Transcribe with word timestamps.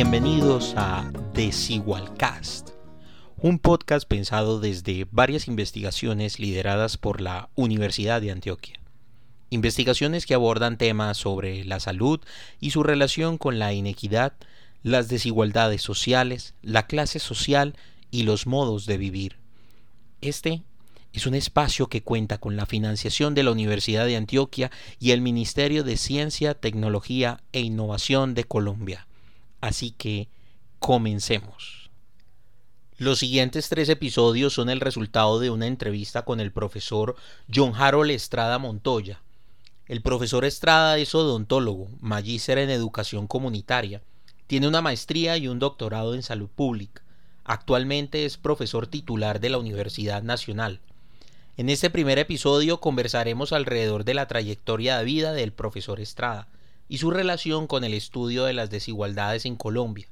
Bienvenidos 0.00 0.74
a 0.76 1.10
Desigualcast, 1.34 2.68
un 3.36 3.58
podcast 3.58 4.06
pensado 4.06 4.60
desde 4.60 5.08
varias 5.10 5.48
investigaciones 5.48 6.38
lideradas 6.38 6.96
por 6.96 7.20
la 7.20 7.48
Universidad 7.56 8.20
de 8.20 8.30
Antioquia. 8.30 8.78
Investigaciones 9.50 10.24
que 10.24 10.34
abordan 10.34 10.78
temas 10.78 11.16
sobre 11.16 11.64
la 11.64 11.80
salud 11.80 12.20
y 12.60 12.70
su 12.70 12.84
relación 12.84 13.38
con 13.38 13.58
la 13.58 13.72
inequidad, 13.72 14.34
las 14.84 15.08
desigualdades 15.08 15.82
sociales, 15.82 16.54
la 16.62 16.86
clase 16.86 17.18
social 17.18 17.74
y 18.12 18.22
los 18.22 18.46
modos 18.46 18.86
de 18.86 18.98
vivir. 18.98 19.38
Este 20.20 20.62
es 21.12 21.26
un 21.26 21.34
espacio 21.34 21.88
que 21.88 22.04
cuenta 22.04 22.38
con 22.38 22.54
la 22.54 22.66
financiación 22.66 23.34
de 23.34 23.42
la 23.42 23.50
Universidad 23.50 24.06
de 24.06 24.14
Antioquia 24.16 24.70
y 25.00 25.10
el 25.10 25.22
Ministerio 25.22 25.82
de 25.82 25.96
Ciencia, 25.96 26.54
Tecnología 26.54 27.40
e 27.50 27.62
Innovación 27.62 28.34
de 28.34 28.44
Colombia. 28.44 29.07
Así 29.60 29.90
que 29.90 30.28
comencemos. 30.78 31.90
Los 32.96 33.20
siguientes 33.20 33.68
tres 33.68 33.88
episodios 33.88 34.52
son 34.52 34.70
el 34.70 34.80
resultado 34.80 35.38
de 35.38 35.50
una 35.50 35.66
entrevista 35.66 36.24
con 36.24 36.40
el 36.40 36.52
profesor 36.52 37.16
John 37.52 37.72
Harold 37.76 38.10
Estrada 38.10 38.58
Montoya. 38.58 39.20
El 39.86 40.02
profesor 40.02 40.44
Estrada 40.44 40.98
es 40.98 41.14
odontólogo, 41.14 41.88
magíster 42.00 42.58
en 42.58 42.70
educación 42.70 43.26
comunitaria, 43.26 44.02
tiene 44.48 44.66
una 44.66 44.82
maestría 44.82 45.36
y 45.36 45.46
un 45.46 45.58
doctorado 45.58 46.14
en 46.14 46.22
salud 46.22 46.48
pública. 46.48 47.02
Actualmente 47.44 48.24
es 48.24 48.36
profesor 48.36 48.86
titular 48.86 49.40
de 49.40 49.50
la 49.50 49.58
Universidad 49.58 50.22
Nacional. 50.22 50.80
En 51.56 51.68
este 51.68 51.90
primer 51.90 52.18
episodio 52.18 52.80
conversaremos 52.80 53.52
alrededor 53.52 54.04
de 54.04 54.14
la 54.14 54.28
trayectoria 54.28 54.98
de 54.98 55.04
vida 55.04 55.32
del 55.32 55.52
profesor 55.52 56.00
Estrada, 56.00 56.48
y 56.88 56.98
su 56.98 57.10
relación 57.10 57.66
con 57.66 57.84
el 57.84 57.94
estudio 57.94 58.44
de 58.44 58.54
las 58.54 58.70
desigualdades 58.70 59.44
en 59.44 59.56
Colombia. 59.56 60.08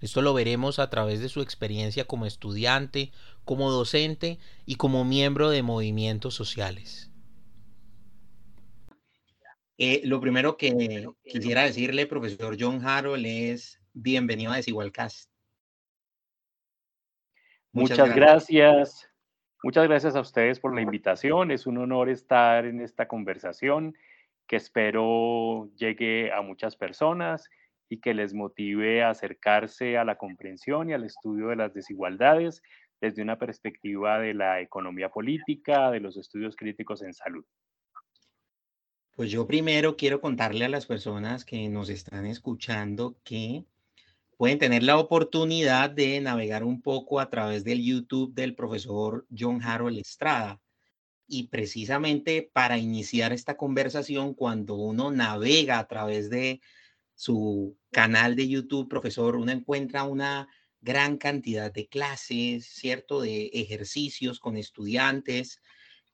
Esto 0.00 0.22
lo 0.22 0.34
veremos 0.34 0.78
a 0.78 0.90
través 0.90 1.20
de 1.20 1.28
su 1.28 1.40
experiencia 1.40 2.06
como 2.06 2.26
estudiante, 2.26 3.12
como 3.44 3.70
docente 3.70 4.38
y 4.66 4.76
como 4.76 5.04
miembro 5.04 5.50
de 5.50 5.62
movimientos 5.62 6.34
sociales. 6.34 7.10
Eh, 9.78 10.00
lo 10.04 10.20
primero 10.20 10.56
que 10.56 11.06
quisiera 11.24 11.62
decirle, 11.62 12.06
profesor 12.06 12.56
John 12.58 12.84
Harold, 12.84 13.24
es 13.26 13.80
bienvenido 13.92 14.52
a 14.52 14.56
Desigualcast. 14.56 15.30
Muchas, 17.72 17.98
Muchas 17.98 18.16
gracias. 18.16 19.10
Muchas 19.62 19.88
gracias 19.88 20.16
a 20.16 20.20
ustedes 20.20 20.60
por 20.60 20.74
la 20.74 20.80
invitación. 20.80 21.50
Es 21.50 21.66
un 21.66 21.78
honor 21.78 22.08
estar 22.08 22.64
en 22.64 22.80
esta 22.80 23.08
conversación 23.08 23.94
que 24.46 24.56
espero 24.56 25.70
llegue 25.76 26.32
a 26.32 26.42
muchas 26.42 26.76
personas 26.76 27.48
y 27.88 28.00
que 28.00 28.14
les 28.14 28.34
motive 28.34 29.02
a 29.02 29.10
acercarse 29.10 29.96
a 29.96 30.04
la 30.04 30.16
comprensión 30.16 30.90
y 30.90 30.92
al 30.92 31.04
estudio 31.04 31.48
de 31.48 31.56
las 31.56 31.72
desigualdades 31.72 32.62
desde 33.00 33.22
una 33.22 33.38
perspectiva 33.38 34.18
de 34.18 34.34
la 34.34 34.60
economía 34.60 35.10
política, 35.10 35.90
de 35.90 36.00
los 36.00 36.16
estudios 36.16 36.56
críticos 36.56 37.02
en 37.02 37.12
salud. 37.12 37.44
Pues 39.14 39.30
yo 39.30 39.46
primero 39.46 39.96
quiero 39.96 40.20
contarle 40.20 40.64
a 40.64 40.68
las 40.68 40.86
personas 40.86 41.44
que 41.44 41.68
nos 41.68 41.88
están 41.88 42.26
escuchando 42.26 43.16
que 43.24 43.64
pueden 44.36 44.58
tener 44.58 44.82
la 44.82 44.98
oportunidad 44.98 45.90
de 45.90 46.20
navegar 46.20 46.64
un 46.64 46.82
poco 46.82 47.20
a 47.20 47.30
través 47.30 47.64
del 47.64 47.82
YouTube 47.82 48.34
del 48.34 48.54
profesor 48.54 49.26
John 49.36 49.62
Harold 49.62 49.98
Estrada 49.98 50.60
y 51.28 51.48
precisamente 51.48 52.48
para 52.52 52.78
iniciar 52.78 53.32
esta 53.32 53.56
conversación, 53.56 54.34
cuando 54.34 54.74
uno 54.74 55.10
navega 55.10 55.78
a 55.78 55.88
través 55.88 56.30
de 56.30 56.60
su 57.14 57.76
canal 57.90 58.36
de 58.36 58.48
YouTube, 58.48 58.88
profesor, 58.88 59.36
uno 59.36 59.50
encuentra 59.52 60.04
una 60.04 60.48
gran 60.80 61.16
cantidad 61.16 61.72
de 61.72 61.88
clases, 61.88 62.66
¿cierto? 62.66 63.20
De 63.20 63.46
ejercicios 63.52 64.38
con 64.38 64.56
estudiantes. 64.56 65.60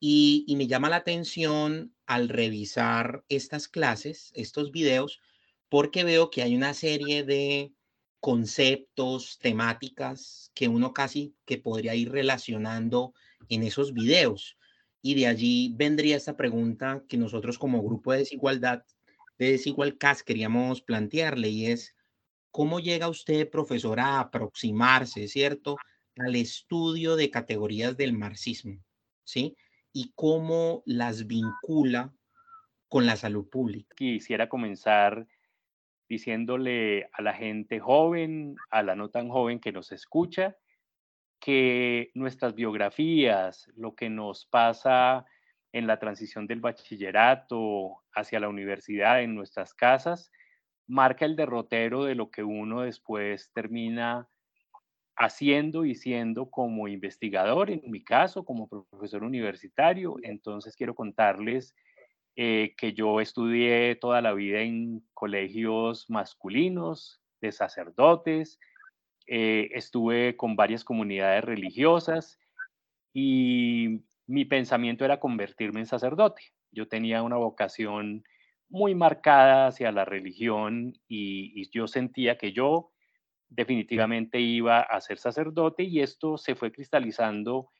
Y, 0.00 0.46
me 0.56 0.66
llama 0.66 0.88
la 0.88 0.96
atención 0.96 1.94
al 2.06 2.28
revisar 2.28 3.24
estas 3.28 3.68
clases, 3.68 4.32
estos 4.34 4.72
videos, 4.72 5.20
porque 5.68 6.04
veo 6.04 6.30
que 6.30 6.42
hay 6.42 6.56
una 6.56 6.74
serie 6.74 7.22
de 7.24 7.72
conceptos, 8.20 9.38
temáticas 9.38 10.50
que 10.54 10.68
uno 10.68 10.92
casi 10.92 11.34
que 11.44 11.58
podría 11.58 11.94
ir 11.94 12.10
relacionando 12.10 13.14
en 13.48 13.62
esos 13.64 13.92
videos. 13.92 14.56
Y 15.02 15.14
de 15.14 15.26
allí 15.26 15.74
vendría 15.76 16.16
esta 16.16 16.36
pregunta 16.36 17.02
que 17.08 17.16
nosotros 17.16 17.58
como 17.58 17.82
grupo 17.82 18.12
de 18.12 18.18
desigualdad, 18.18 18.84
de 19.38 19.50
desigualdad 19.52 20.16
queríamos 20.24 20.80
plantearle 20.80 21.48
y 21.48 21.66
es, 21.66 21.96
¿cómo 22.52 22.78
llega 22.78 23.08
usted, 23.08 23.50
profesor, 23.50 23.98
a 23.98 24.20
aproximarse, 24.20 25.26
¿cierto?, 25.26 25.76
al 26.16 26.36
estudio 26.36 27.16
de 27.16 27.30
categorías 27.30 27.96
del 27.96 28.12
marxismo, 28.12 28.78
¿sí? 29.24 29.56
Y 29.92 30.12
cómo 30.14 30.82
las 30.86 31.26
vincula 31.26 32.14
con 32.88 33.06
la 33.06 33.16
salud 33.16 33.48
pública. 33.48 33.94
Quisiera 33.96 34.48
comenzar 34.48 35.26
diciéndole 36.08 37.08
a 37.14 37.22
la 37.22 37.32
gente 37.32 37.80
joven, 37.80 38.54
a 38.70 38.82
la 38.82 38.94
no 38.94 39.08
tan 39.08 39.30
joven 39.30 39.58
que 39.58 39.72
nos 39.72 39.90
escucha, 39.92 40.58
que 41.42 42.12
nuestras 42.14 42.54
biografías, 42.54 43.68
lo 43.74 43.96
que 43.96 44.08
nos 44.08 44.46
pasa 44.46 45.26
en 45.72 45.88
la 45.88 45.98
transición 45.98 46.46
del 46.46 46.60
bachillerato 46.60 47.96
hacia 48.14 48.38
la 48.38 48.48
universidad 48.48 49.22
en 49.22 49.34
nuestras 49.34 49.74
casas, 49.74 50.30
marca 50.86 51.24
el 51.24 51.34
derrotero 51.34 52.04
de 52.04 52.14
lo 52.14 52.30
que 52.30 52.44
uno 52.44 52.82
después 52.82 53.50
termina 53.52 54.28
haciendo 55.16 55.84
y 55.84 55.96
siendo 55.96 56.48
como 56.48 56.86
investigador, 56.86 57.70
en 57.70 57.90
mi 57.90 58.04
caso, 58.04 58.44
como 58.44 58.68
profesor 58.68 59.24
universitario. 59.24 60.16
Entonces 60.22 60.76
quiero 60.76 60.94
contarles 60.94 61.74
eh, 62.36 62.72
que 62.76 62.92
yo 62.92 63.20
estudié 63.20 63.96
toda 63.96 64.20
la 64.20 64.32
vida 64.32 64.60
en 64.60 65.04
colegios 65.12 66.08
masculinos, 66.08 67.20
de 67.40 67.50
sacerdotes, 67.50 68.60
eh, 69.26 69.70
estuve 69.72 70.36
con 70.36 70.56
varias 70.56 70.84
comunidades 70.84 71.44
religiosas 71.44 72.38
y 73.12 74.00
mi 74.26 74.44
pensamiento 74.44 75.04
era 75.04 75.20
convertirme 75.20 75.80
en 75.80 75.86
sacerdote. 75.86 76.42
Yo 76.70 76.88
tenía 76.88 77.22
una 77.22 77.36
vocación 77.36 78.24
muy 78.68 78.94
marcada 78.94 79.66
hacia 79.66 79.92
la 79.92 80.04
religión 80.04 80.94
y, 81.06 81.70
yo 81.70 81.86
sentía 81.86 82.38
que 82.38 82.52
yo 82.52 82.90
definitivamente 83.48 84.40
iba 84.40 84.80
a 84.80 85.00
ser 85.00 85.18
sacerdote 85.18 85.82
y 85.82 86.00
esto 86.00 86.38
se 86.38 86.54
fue 86.54 86.72
cristalizando 86.72 87.70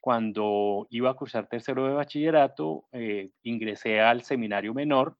cuando 0.00 0.88
iba 0.90 1.10
a 1.10 1.14
cursar 1.14 1.46
tercero 1.46 1.86
de 1.86 1.94
bachillerato, 1.94 2.86
eh, 2.90 3.30
ingresé 3.44 4.00
al 4.00 4.22
seminario 4.22 4.74
menor 4.74 5.16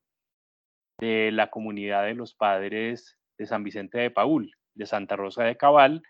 de 0.99 1.31
la 1.31 1.49
comunidad 1.49 2.03
de 2.03 2.15
los 2.15 2.33
padres 2.33 3.17
de 3.37 3.45
San 3.45 3.63
Vicente 3.63 3.97
de 3.97 4.11
Paul 4.11 4.53
de 4.75 4.85
Santa 4.85 5.15
Rosa 5.15 5.43
de 5.43 5.57
Cabal, 5.57 6.03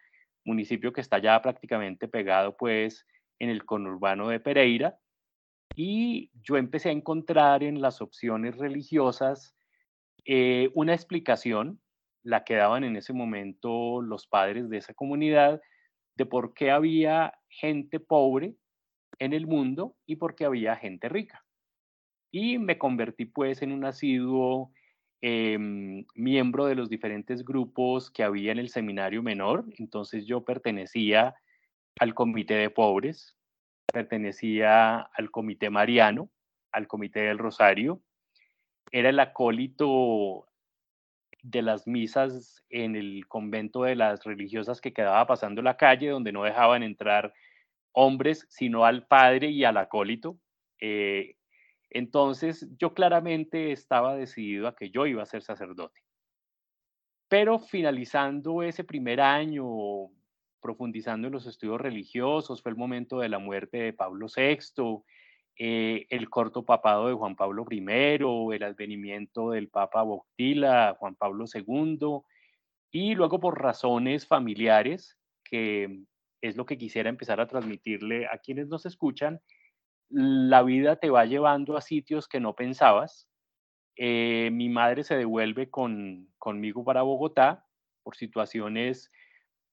municipio 0.45 0.93
que 0.93 1.01
está 1.01 1.19
ya 1.19 1.41
prácticamente 1.41 2.07
pegado 2.07 2.55
pues 2.57 3.05
en 3.39 3.49
el 3.49 3.65
conurbano 3.65 4.29
de 4.29 4.39
Pereira. 4.39 4.97
Y 5.75 6.31
yo 6.43 6.57
empecé 6.57 6.89
a 6.89 6.93
encontrar 6.93 7.63
en 7.63 7.81
las 7.81 8.01
opciones 8.01 8.57
religiosas 8.57 9.55
eh, 10.25 10.69
una 10.73 10.93
explicación, 10.93 11.81
la 12.23 12.43
que 12.43 12.55
daban 12.55 12.83
en 12.83 12.95
ese 12.95 13.11
momento 13.11 14.01
los 14.01 14.27
padres 14.27 14.69
de 14.69 14.77
esa 14.77 14.93
comunidad, 14.93 15.61
de 16.15 16.25
por 16.25 16.53
qué 16.53 16.71
había 16.71 17.33
gente 17.49 17.99
pobre 17.99 18.55
en 19.19 19.33
el 19.33 19.47
mundo 19.47 19.95
y 20.05 20.17
por 20.17 20.35
qué 20.35 20.45
había 20.45 20.75
gente 20.75 21.09
rica. 21.09 21.43
Y 22.31 22.57
me 22.59 22.77
convertí 22.77 23.25
pues 23.25 23.61
en 23.61 23.71
un 23.71 23.85
asiduo 23.85 24.72
Em, 25.25 26.05
miembro 26.15 26.65
de 26.65 26.75
los 26.75 26.89
diferentes 26.89 27.45
grupos 27.45 28.11
que 28.11 28.23
había 28.23 28.51
en 28.51 28.59
el 28.59 28.67
seminario 28.67 29.23
menor. 29.23 29.63
Entonces 29.77 30.25
yo 30.25 30.43
pertenecía 30.43 31.33
al 31.97 32.13
comité 32.13 32.55
de 32.55 32.69
pobres, 32.69 33.37
pertenecía 33.93 34.99
al 34.99 35.31
comité 35.31 35.69
mariano, 35.69 36.29
al 36.73 36.87
comité 36.87 37.21
del 37.21 37.37
Rosario. 37.37 38.01
Era 38.91 39.11
el 39.11 39.19
acólito 39.21 40.45
de 41.41 41.61
las 41.61 41.87
misas 41.87 42.61
en 42.69 42.97
el 42.97 43.25
convento 43.29 43.83
de 43.83 43.95
las 43.95 44.25
religiosas 44.25 44.81
que 44.81 44.91
quedaba 44.91 45.25
pasando 45.25 45.61
la 45.61 45.77
calle, 45.77 46.09
donde 46.09 46.33
no 46.33 46.43
dejaban 46.43 46.83
entrar 46.83 47.33
hombres, 47.93 48.45
sino 48.49 48.83
al 48.83 49.07
padre 49.07 49.51
y 49.51 49.63
al 49.63 49.77
acólito. 49.77 50.37
Eh, 50.81 51.37
entonces 51.93 52.67
yo 52.77 52.93
claramente 52.93 53.71
estaba 53.71 54.15
decidido 54.15 54.67
a 54.67 54.75
que 54.75 54.89
yo 54.89 55.05
iba 55.05 55.23
a 55.23 55.27
ser 55.27 55.43
sacerdote. 55.43 56.01
Pero 57.29 57.59
finalizando 57.59 58.63
ese 58.63 58.83
primer 58.83 59.21
año, 59.21 59.65
profundizando 60.59 61.27
en 61.27 61.33
los 61.33 61.45
estudios 61.45 61.79
religiosos, 61.79 62.61
fue 62.61 62.71
el 62.71 62.77
momento 62.77 63.19
de 63.19 63.29
la 63.29 63.39
muerte 63.39 63.77
de 63.77 63.93
Pablo 63.93 64.27
VI, 64.35 65.03
eh, 65.57 66.07
el 66.09 66.29
corto 66.29 66.65
papado 66.65 67.07
de 67.07 67.13
Juan 67.13 67.35
Pablo 67.35 67.65
I, 67.69 67.79
el 67.79 68.63
advenimiento 68.63 69.51
del 69.51 69.69
Papa 69.69 70.01
Boctila, 70.01 70.95
Juan 70.99 71.15
Pablo 71.15 71.45
II, 71.53 72.21
Y 72.91 73.15
luego 73.15 73.39
por 73.39 73.61
razones 73.61 74.27
familiares, 74.27 75.17
que 75.43 76.03
es 76.41 76.55
lo 76.55 76.65
que 76.65 76.77
quisiera 76.77 77.09
empezar 77.09 77.39
a 77.39 77.47
transmitirle 77.47 78.27
a 78.27 78.37
quienes 78.37 78.67
nos 78.67 78.85
escuchan, 78.85 79.41
la 80.09 80.63
vida 80.63 80.97
te 80.97 81.09
va 81.09 81.25
llevando 81.25 81.77
a 81.77 81.81
sitios 81.81 82.27
que 82.27 82.39
no 82.39 82.55
pensabas. 82.55 83.27
Eh, 83.95 84.49
mi 84.51 84.69
madre 84.69 85.03
se 85.03 85.15
devuelve 85.15 85.69
con, 85.69 86.29
conmigo 86.37 86.83
para 86.83 87.03
Bogotá 87.03 87.65
por 88.03 88.15
situaciones 88.15 89.11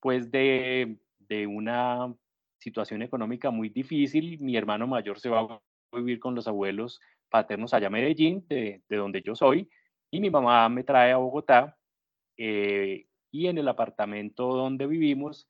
pues 0.01 0.31
de, 0.31 0.99
de 1.19 1.47
una 1.47 2.15
situación 2.59 3.03
económica 3.03 3.51
muy 3.51 3.69
difícil. 3.69 4.39
Mi 4.41 4.57
hermano 4.57 4.87
mayor 4.87 5.19
se 5.19 5.29
va 5.29 5.41
a 5.41 5.61
vivir 5.97 6.21
con 6.21 6.35
los 6.35 6.47
abuelos 6.47 7.01
paternos 7.31 7.73
allá 7.73 7.87
a 7.87 7.91
Medellín, 7.91 8.47
de, 8.49 8.83
donde 8.89 9.23
yo 9.23 9.35
soy, 9.35 9.71
y 10.11 10.21
mi 10.21 10.31
mamá 10.31 10.69
me 10.69 10.85
trae 10.85 11.13
a 11.13 11.17
Bogotá. 11.17 11.79
Eh, 12.37 13.07
y 13.31 13.47
en 13.47 13.59
el 13.59 13.69
apartamento 13.69 14.55
donde 14.55 14.87
vivimos, 14.87 15.49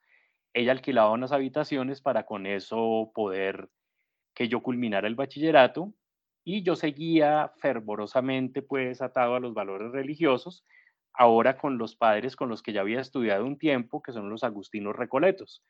ella 0.53 0.73
alquilaba 0.73 1.13
unas 1.13 1.33
habitaciones 1.33 2.01
para 2.01 2.27
con 2.27 2.47
eso 2.47 3.11
poder 3.15 3.71
que 4.35 4.49
yo 4.49 4.63
culminara 4.63 5.09
el 5.09 5.15
bachillerato 5.15 5.93
y 6.45 6.63
yo 6.63 6.77
seguía 6.77 7.53
fervorosamente 7.59 8.63
pues 8.63 9.03
atado 9.03 9.35
a 9.35 9.41
los 9.41 9.55
valores 9.55 9.93
religiosos, 9.93 10.65
ahora 11.13 11.59
con 11.59 11.79
los 11.79 11.97
padres 11.97 12.37
con 12.37 12.49
los 12.49 12.63
que 12.63 12.73
ya 12.73 12.81
había 12.81 13.01
estudiado 13.01 13.45
un 13.45 13.59
tiempo, 13.59 14.03
que 14.03 14.13
son 14.13 14.31
los 14.31 14.45
agustinos 14.45 14.97
recoletos. 14.97 15.63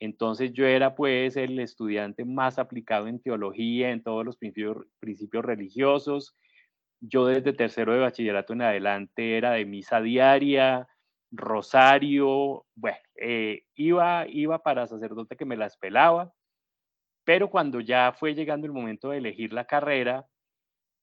Entonces 0.00 0.52
yo 0.52 0.66
era 0.66 0.94
pues 0.94 1.36
el 1.36 1.58
estudiante 1.58 2.24
más 2.24 2.58
aplicado 2.58 3.08
en 3.08 3.20
teología, 3.20 3.90
en 3.90 4.02
todos 4.02 4.24
los 4.24 4.36
principios, 4.36 5.44
religiosos. 5.44 6.36
Yo 7.00 7.26
desde 7.26 7.52
tercero 7.52 7.92
de 7.92 8.00
bachillerato 8.00 8.52
en 8.52 8.62
adelante 8.62 9.36
era 9.36 9.52
de 9.52 9.64
misa 9.64 10.00
diaria, 10.00 10.88
rosario, 11.30 12.64
bueno, 12.74 12.98
eh, 13.16 13.62
iba, 13.74 14.26
iba 14.28 14.62
para 14.62 14.86
sacerdote 14.86 15.36
que 15.36 15.44
me 15.44 15.56
las 15.56 15.76
pelaba, 15.76 16.32
pero 17.28 17.50
cuando 17.50 17.82
ya 17.82 18.14
fue 18.18 18.34
llegando 18.34 18.66
el 18.66 18.72
momento 18.72 19.10
de 19.10 19.18
elegir 19.18 19.52
la 19.52 19.66
carrera, 19.66 20.26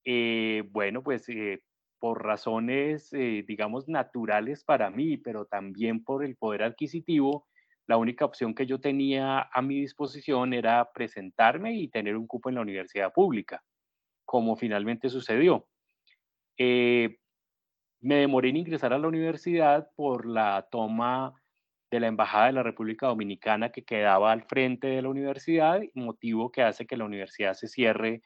eh, 0.03 0.63
bueno, 0.71 1.03
pues 1.03 1.29
eh, 1.29 1.61
por 1.99 2.23
razones, 2.25 3.11
digamos, 3.11 3.87
naturales 3.87 4.63
para 4.63 4.89
mí, 4.89 5.17
pero 5.17 5.45
también 5.45 6.03
por 6.03 6.25
el 6.25 6.35
poder 6.35 6.63
adquisitivo, 6.63 7.45
la 7.85 7.97
única 7.97 8.25
opción 8.25 8.55
que 8.55 8.65
yo 8.65 8.79
tenía 8.79 9.47
a 9.53 9.61
mi 9.61 9.79
disposición 9.79 10.55
era 10.55 10.89
presentarme 10.95 11.75
y 11.75 11.89
tener 11.89 12.17
un 12.17 12.25
cupo 12.25 12.49
en 12.49 12.55
la 12.55 12.61
universidad 12.61 13.13
pública, 13.13 13.61
como 14.25 14.55
finalmente 14.55 15.09
sucedió. 15.11 15.67
Eh, 16.57 17.19
me 18.01 18.15
demoré 18.15 18.49
en 18.49 18.57
ingresar 18.57 18.93
a 18.93 18.97
la 18.97 19.07
universidad 19.07 19.91
por 19.95 20.25
la 20.25 20.67
toma 20.71 21.35
de 21.95 22.01
la 22.01 22.07
Embajada 22.07 22.47
de 22.47 22.53
la 22.53 22.63
República 22.63 23.07
Dominicana 23.07 23.71
que 23.71 23.83
quedaba 23.83 24.31
al 24.31 24.43
frente 24.43 24.87
de 24.87 25.01
la 25.01 25.09
universidad, 25.09 25.81
motivo 25.93 26.51
que 26.51 26.61
hace 26.61 26.85
que 26.85 26.97
la 26.97 27.05
universidad 27.05 27.53
se 27.53 27.67
cierre 27.67 28.21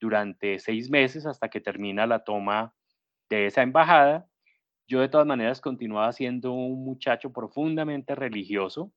durante 0.00 0.58
seis 0.58 0.90
meses 0.90 1.26
hasta 1.26 1.48
que 1.48 1.60
termina 1.60 2.06
la 2.06 2.24
toma 2.24 2.74
de 3.28 3.46
esa 3.46 3.62
embajada. 3.62 4.28
Yo 4.86 5.00
de 5.00 5.08
todas 5.08 5.26
maneras 5.26 5.60
continuaba 5.60 6.12
siendo 6.12 6.52
un 6.52 6.84
muchacho 6.84 7.32
profundamente 7.32 8.14
religioso, 8.14 8.92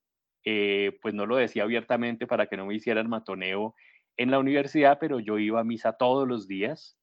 eh, 0.45 0.97
pues 1.01 1.13
no 1.13 1.25
lo 1.25 1.35
decía 1.35 1.63
abiertamente 1.63 2.27
para 2.27 2.47
que 2.47 2.57
no 2.57 2.65
me 2.65 2.75
hicieran 2.75 3.09
matoneo 3.09 3.75
en 4.17 4.31
la 4.31 4.39
universidad, 4.39 4.97
pero 4.99 5.19
yo 5.19 5.37
iba 5.37 5.59
a 5.59 5.63
misa 5.63 5.93
todos 5.93 6.27
los 6.27 6.47
días, 6.47 6.97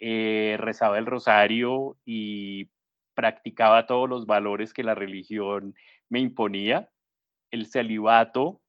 eh, 0.00 0.56
rezaba 0.58 0.98
el 0.98 1.06
rosario 1.06 1.96
y 2.04 2.70
practicaba 3.14 3.86
todos 3.86 4.08
los 4.08 4.26
valores 4.26 4.74
que 4.74 4.82
la 4.82 4.94
religión 4.94 5.74
me 6.08 6.20
imponía, 6.20 6.90
el 7.50 7.66
celibato 7.66 8.60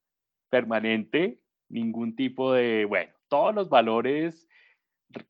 permanente, 0.49 1.41
ningún 1.69 2.15
tipo 2.15 2.53
de, 2.53 2.85
bueno, 2.85 3.11
todos 3.27 3.53
los 3.53 3.69
valores 3.69 4.47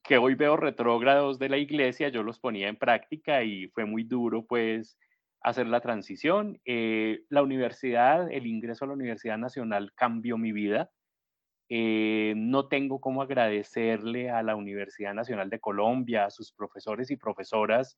que 0.03 0.17
hoy 0.17 0.35
veo 0.35 0.57
retrógrados 0.57 1.39
de 1.39 1.49
la 1.49 1.57
iglesia, 1.57 2.09
yo 2.09 2.23
los 2.23 2.39
ponía 2.39 2.67
en 2.67 2.75
práctica 2.75 3.43
y 3.43 3.67
fue 3.67 3.85
muy 3.85 4.03
duro 4.03 4.45
pues 4.45 4.97
hacer 5.41 5.67
la 5.67 5.81
transición. 5.81 6.59
Eh, 6.65 7.21
la 7.29 7.43
universidad, 7.43 8.31
el 8.31 8.47
ingreso 8.47 8.85
a 8.85 8.87
la 8.87 8.95
Universidad 8.95 9.37
Nacional 9.37 9.93
cambió 9.93 10.37
mi 10.37 10.51
vida. 10.51 10.91
Eh, 11.69 12.33
no 12.35 12.67
tengo 12.67 12.99
cómo 12.99 13.21
agradecerle 13.21 14.29
a 14.29 14.43
la 14.43 14.55
Universidad 14.55 15.13
Nacional 15.13 15.49
de 15.49 15.59
Colombia, 15.59 16.25
a 16.25 16.29
sus 16.29 16.51
profesores 16.51 17.11
y 17.11 17.17
profesoras, 17.17 17.97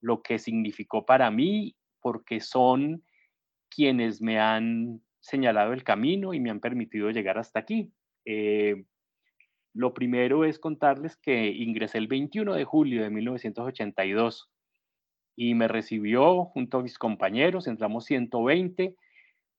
lo 0.00 0.22
que 0.22 0.38
significó 0.38 1.04
para 1.06 1.30
mí, 1.30 1.76
porque 2.00 2.40
son 2.40 3.02
quienes 3.68 4.20
me 4.20 4.38
han 4.38 5.00
señalado 5.20 5.72
el 5.72 5.84
camino 5.84 6.34
y 6.34 6.40
me 6.40 6.50
han 6.50 6.60
permitido 6.60 7.10
llegar 7.10 7.38
hasta 7.38 7.58
aquí. 7.58 7.92
Eh, 8.24 8.84
lo 9.74 9.92
primero 9.92 10.44
es 10.44 10.58
contarles 10.58 11.16
que 11.16 11.48
ingresé 11.48 11.98
el 11.98 12.06
21 12.06 12.54
de 12.54 12.64
julio 12.64 13.02
de 13.02 13.10
1982 13.10 14.50
y 15.36 15.54
me 15.54 15.68
recibió 15.68 16.46
junto 16.46 16.78
a 16.78 16.82
mis 16.82 16.98
compañeros, 16.98 17.66
entramos 17.66 18.06
120, 18.06 18.96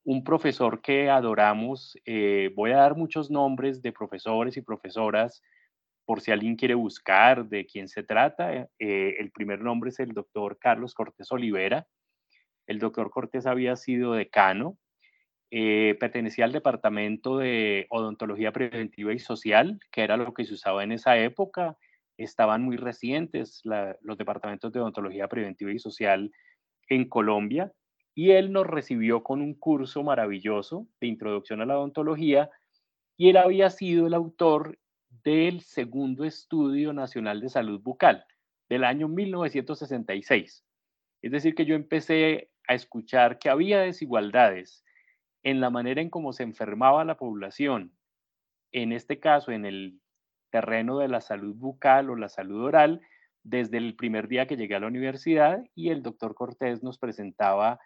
un 0.06 0.24
profesor 0.24 0.82
que 0.82 1.10
adoramos, 1.10 1.96
eh, 2.06 2.52
voy 2.56 2.72
a 2.72 2.78
dar 2.78 2.96
muchos 2.96 3.30
nombres 3.30 3.82
de 3.82 3.92
profesores 3.92 4.58
y 4.58 4.62
profesoras 4.62 5.44
por 6.06 6.22
si 6.22 6.32
alguien 6.32 6.56
quiere 6.56 6.74
buscar 6.74 7.48
de 7.48 7.66
quién 7.66 7.90
se 7.90 8.02
trata. 8.02 8.70
Eh, 8.80 9.16
el 9.20 9.30
primer 9.32 9.60
nombre 9.60 9.90
es 9.90 10.00
el 10.00 10.14
doctor 10.14 10.58
Carlos 10.58 10.94
Cortés 10.94 11.32
Olivera. 11.32 11.86
El 12.68 12.80
doctor 12.80 13.10
Cortés 13.10 13.46
había 13.46 13.76
sido 13.76 14.14
decano, 14.14 14.78
eh, 15.50 15.96
pertenecía 16.00 16.46
al 16.46 16.52
departamento 16.52 17.38
de 17.38 17.88
odontología 17.90 18.52
preventiva 18.52 19.14
y 19.14 19.20
social, 19.20 19.80
que 19.92 20.04
era 20.04 20.18
lo 20.18 20.34
que 20.34 20.46
se 20.46 20.54
usaba 20.54 20.84
en 20.84 20.92
esa 20.92 21.18
época 21.18 21.78
estaban 22.18 22.64
muy 22.64 22.78
recientes 22.78 23.62
los 23.64 24.18
departamentos 24.18 24.72
de 24.72 24.80
odontología 24.80 25.28
preventiva 25.28 25.72
y 25.72 25.80
social 25.80 26.32
en 26.90 27.08
Colombia 27.08 27.72
y 28.16 28.32
él 28.32 28.52
nos 28.52 28.66
recibió 28.66 29.24
con 29.24 29.42
un 29.42 29.54
curso 29.54 30.04
maravilloso 30.04 30.88
de 31.00 31.08
introducción 31.08 31.62
a 31.62 31.66
la 31.66 31.78
odontología 31.78 32.50
y 33.16 33.30
él 33.30 33.38
había 33.38 33.70
sido 33.70 34.08
el 34.08 34.16
autor 34.16 34.80
del 35.24 35.62
segundo 35.62 36.26
estudio 36.26 36.94
nacional 36.94 37.40
de 37.40 37.50
salud 37.50 37.80
bucal 37.80 38.26
del 38.70 38.84
año 38.84 39.08
1966. 39.08 40.66
Es 41.22 41.32
decir, 41.32 41.56
que 41.56 41.66
yo 41.66 41.76
empecé 41.76 42.50
a 42.68 42.74
escuchar 42.74 43.40
que 43.40 43.50
había 43.50 43.82
desigualdades 43.82 44.84
en 45.44 45.62
la 45.62 45.70
manera 45.70 46.02
en 46.02 46.10
cómo 46.10 46.34
se 46.34 46.44
enfermaba 46.44 47.06
la 47.06 47.18
población, 47.18 47.94
en 48.72 48.92
este 48.92 49.20
caso 49.20 49.52
en 49.52 49.66
el 49.66 50.00
terreno 50.50 51.00
de 51.00 51.08
la 51.08 51.22
salud 51.22 51.56
bucal 51.56 52.10
o 52.10 52.16
la 52.16 52.30
salud 52.30 52.64
oral 52.64 53.02
desde 53.44 53.78
el 53.78 53.96
primer 53.96 54.28
día 54.28 54.46
que 54.46 54.58
llegué 54.58 54.76
a 54.76 54.80
la 54.80 54.88
universidad 54.88 55.64
y 55.74 55.90
el 55.90 56.04
doctor 56.04 56.36
Cortés 56.36 56.84
nos 56.84 56.98
presentaba 56.98 57.80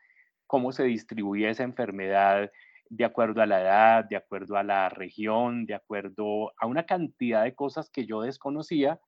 cómo 0.47 0.71
se 0.71 0.83
distribuía 0.83 1.49
esa 1.49 1.63
enfermedad 1.63 2.51
de 2.89 3.05
acuerdo 3.05 3.41
a 3.41 3.45
la 3.45 3.61
edad, 3.61 4.05
de 4.05 4.17
acuerdo 4.17 4.57
a 4.57 4.63
la 4.63 4.89
región, 4.89 5.65
de 5.65 5.75
acuerdo 5.75 6.51
a 6.57 6.65
una 6.65 6.85
cantidad 6.85 7.43
de 7.43 7.55
cosas 7.55 7.89
que 7.89 8.05
yo 8.05 8.21
desconocía, 8.21 8.99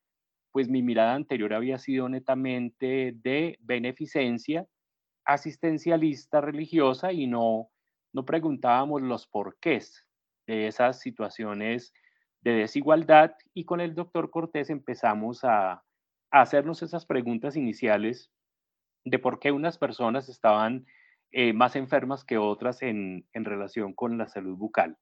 pues 0.52 0.70
mi 0.70 0.82
mirada 0.82 1.16
anterior 1.16 1.54
había 1.54 1.80
sido 1.80 2.08
netamente 2.08 3.14
de 3.16 3.58
beneficencia, 3.62 4.68
asistencialista 5.26 6.42
religiosa 6.42 7.12
y 7.12 7.28
no, 7.28 7.70
no 8.14 8.26
preguntábamos 8.26 9.02
los 9.02 9.28
porqués 9.28 10.06
de 10.48 10.68
esas 10.68 11.00
situaciones 11.00 11.94
de 12.42 12.52
desigualdad 12.52 13.36
y 13.54 13.66
con 13.66 13.82
el 13.82 13.96
doctor 13.96 14.30
Cortés 14.30 14.70
empezamos 14.70 15.44
a, 15.44 15.84
hacernos 16.32 16.82
esas 16.82 17.06
preguntas 17.06 17.56
iniciales 17.56 18.32
de 19.06 19.20
por 19.20 19.40
qué 19.40 19.52
unas 19.52 19.78
personas 19.78 20.30
estaban 20.30 20.84
eh, 21.32 21.54
más 21.54 21.76
enfermas 21.76 22.26
que 22.26 22.40
otras 22.40 22.82
en, 22.82 23.28
relación 23.34 23.94
con 23.94 24.18
la 24.18 24.28
salud 24.28 24.58
bucal. 24.58 24.98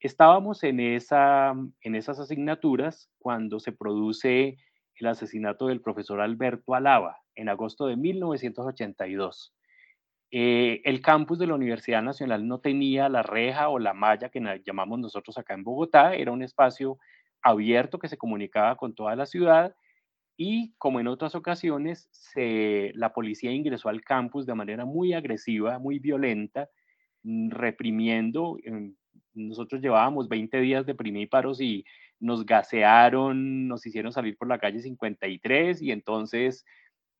Estábamos 0.00 0.64
en, 0.64 0.80
esa, 0.80 1.52
en 1.82 1.94
esas 1.94 2.18
asignaturas 2.18 3.10
cuando 3.18 3.60
se 3.60 3.72
produce 3.72 4.56
el 4.94 5.06
asesinato 5.06 5.66
del 5.66 5.82
profesor 5.82 6.22
Alberto 6.22 6.74
Alaba 6.74 7.23
en 7.34 7.48
agosto 7.48 7.86
de 7.86 7.96
1982. 7.96 9.54
Eh, 10.30 10.80
el 10.84 11.00
campus 11.00 11.38
de 11.38 11.46
la 11.46 11.54
Universidad 11.54 12.02
Nacional 12.02 12.46
no 12.48 12.58
tenía 12.58 13.08
la 13.08 13.22
reja 13.22 13.68
o 13.68 13.78
la 13.78 13.94
malla 13.94 14.30
que 14.30 14.40
llamamos 14.64 14.98
nosotros 14.98 15.38
acá 15.38 15.54
en 15.54 15.64
Bogotá, 15.64 16.14
era 16.14 16.32
un 16.32 16.42
espacio 16.42 16.98
abierto 17.42 17.98
que 17.98 18.08
se 18.08 18.16
comunicaba 18.16 18.76
con 18.76 18.94
toda 18.94 19.14
la 19.14 19.26
ciudad 19.26 19.74
y 20.36 20.74
como 20.78 21.00
en 21.00 21.06
otras 21.06 21.34
ocasiones, 21.34 22.10
la 22.34 23.12
policía 23.12 23.52
ingresó 23.52 23.88
al 23.88 24.02
campus 24.02 24.46
de 24.46 24.54
manera 24.54 24.84
muy 24.84 25.12
agresiva, 25.12 25.78
muy 25.78 25.98
violenta, 25.98 26.68
mm, 27.22 27.50
reprimiendo. 27.50 28.58
Em, 28.64 28.94
nosotros 29.34 29.80
llevábamos 29.80 30.28
20 30.28 30.60
días 30.60 30.86
de 30.86 30.94
primíparos 30.94 31.60
y 31.60 31.84
nos 32.20 32.44
gasearon, 32.46 33.68
nos 33.68 33.86
hicieron 33.86 34.12
salir 34.12 34.36
por 34.36 34.48
la 34.48 34.58
calle 34.58 34.80
53 34.80 35.82
y 35.82 35.92
entonces 35.92 36.64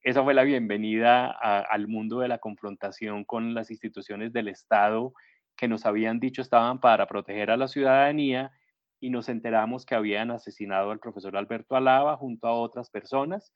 esa 0.04 0.23
fue 0.23 0.34
la 0.34 0.42
bienvenida 0.42 1.30
al 1.30 1.88
mundo 1.88 2.20
de 2.20 2.28
la 2.28 2.37
confrontación 2.37 3.25
con 3.25 3.54
las 3.54 3.70
instituciones 3.70 4.34
del 4.34 4.49
Estado 4.49 5.14
que 5.56 5.66
nos 5.66 5.87
habían 5.87 6.20
dicho 6.20 6.42
estaban 6.42 6.78
para 6.78 7.06
proteger 7.06 7.50
a 7.50 7.56
la 7.56 7.68
ciudadanía 7.68 8.52
y 9.00 9.08
nos 9.08 9.30
enteramos 9.30 9.87
que 9.87 9.94
habían 9.94 10.30
asesinado 10.30 10.90
al 10.90 11.00
profesor 11.00 11.38
Alberto 11.38 11.75
Alaba 11.75 12.18
junto 12.18 12.46
a 12.46 12.52
otras 12.52 12.90
personas 12.90 13.54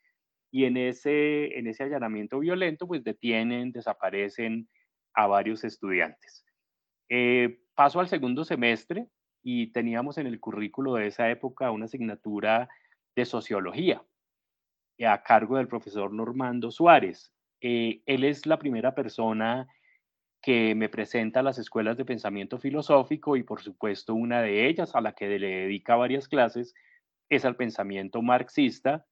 y 0.50 0.64
en 0.64 0.78
ese, 0.78 1.58
en 1.58 1.66
ese 1.66 1.82
allanamiento 1.82 2.38
violento 2.38 2.86
pues 2.86 3.04
detienen, 3.04 3.70
desaparecen 3.70 4.70
a 5.12 5.26
varios 5.26 5.64
estudiantes. 5.64 6.46
Eh, 7.10 7.60
paso 7.74 8.00
al 8.00 8.08
segundo 8.08 8.46
semestre 8.46 9.06
y 9.42 9.70
teníamos 9.72 10.16
en 10.16 10.26
el 10.26 10.40
currículo 10.40 10.94
de 10.94 11.08
esa 11.08 11.28
época 11.28 11.70
una 11.72 11.84
asignatura 11.84 12.70
de 13.14 13.26
sociología 13.26 14.02
a 15.06 15.22
cargo 15.22 15.56
del 15.56 15.68
profesor 15.68 16.12
Normando 16.12 16.70
Suárez. 16.70 17.32
Eh, 17.60 18.02
él 18.06 18.24
es 18.24 18.46
la 18.46 18.58
primera 18.58 18.94
persona 18.94 19.68
que 20.40 20.74
me 20.74 20.88
presenta 20.88 21.42
las 21.42 21.58
escuelas 21.58 21.96
de 21.96 22.04
pensamiento 22.04 22.58
filosófico 22.58 23.36
y 23.36 23.42
por 23.42 23.60
supuesto 23.60 24.14
una 24.14 24.40
de 24.40 24.68
ellas 24.68 24.94
a 24.94 25.00
la 25.00 25.12
que 25.12 25.38
le 25.38 25.48
dedica 25.48 25.96
varias 25.96 26.28
clases 26.28 26.74
es 27.28 27.44
al 27.44 27.56
pensamiento 27.56 28.22
marxista 28.22 29.04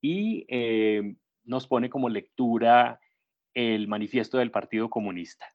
y 0.00 0.44
eh, 0.48 1.14
nos 1.44 1.66
pone 1.66 1.88
como 1.88 2.08
lectura 2.08 3.00
el 3.54 3.86
manifiesto 3.86 4.38
del 4.38 4.50
Partido 4.50 4.90
Comunista. 4.90 5.46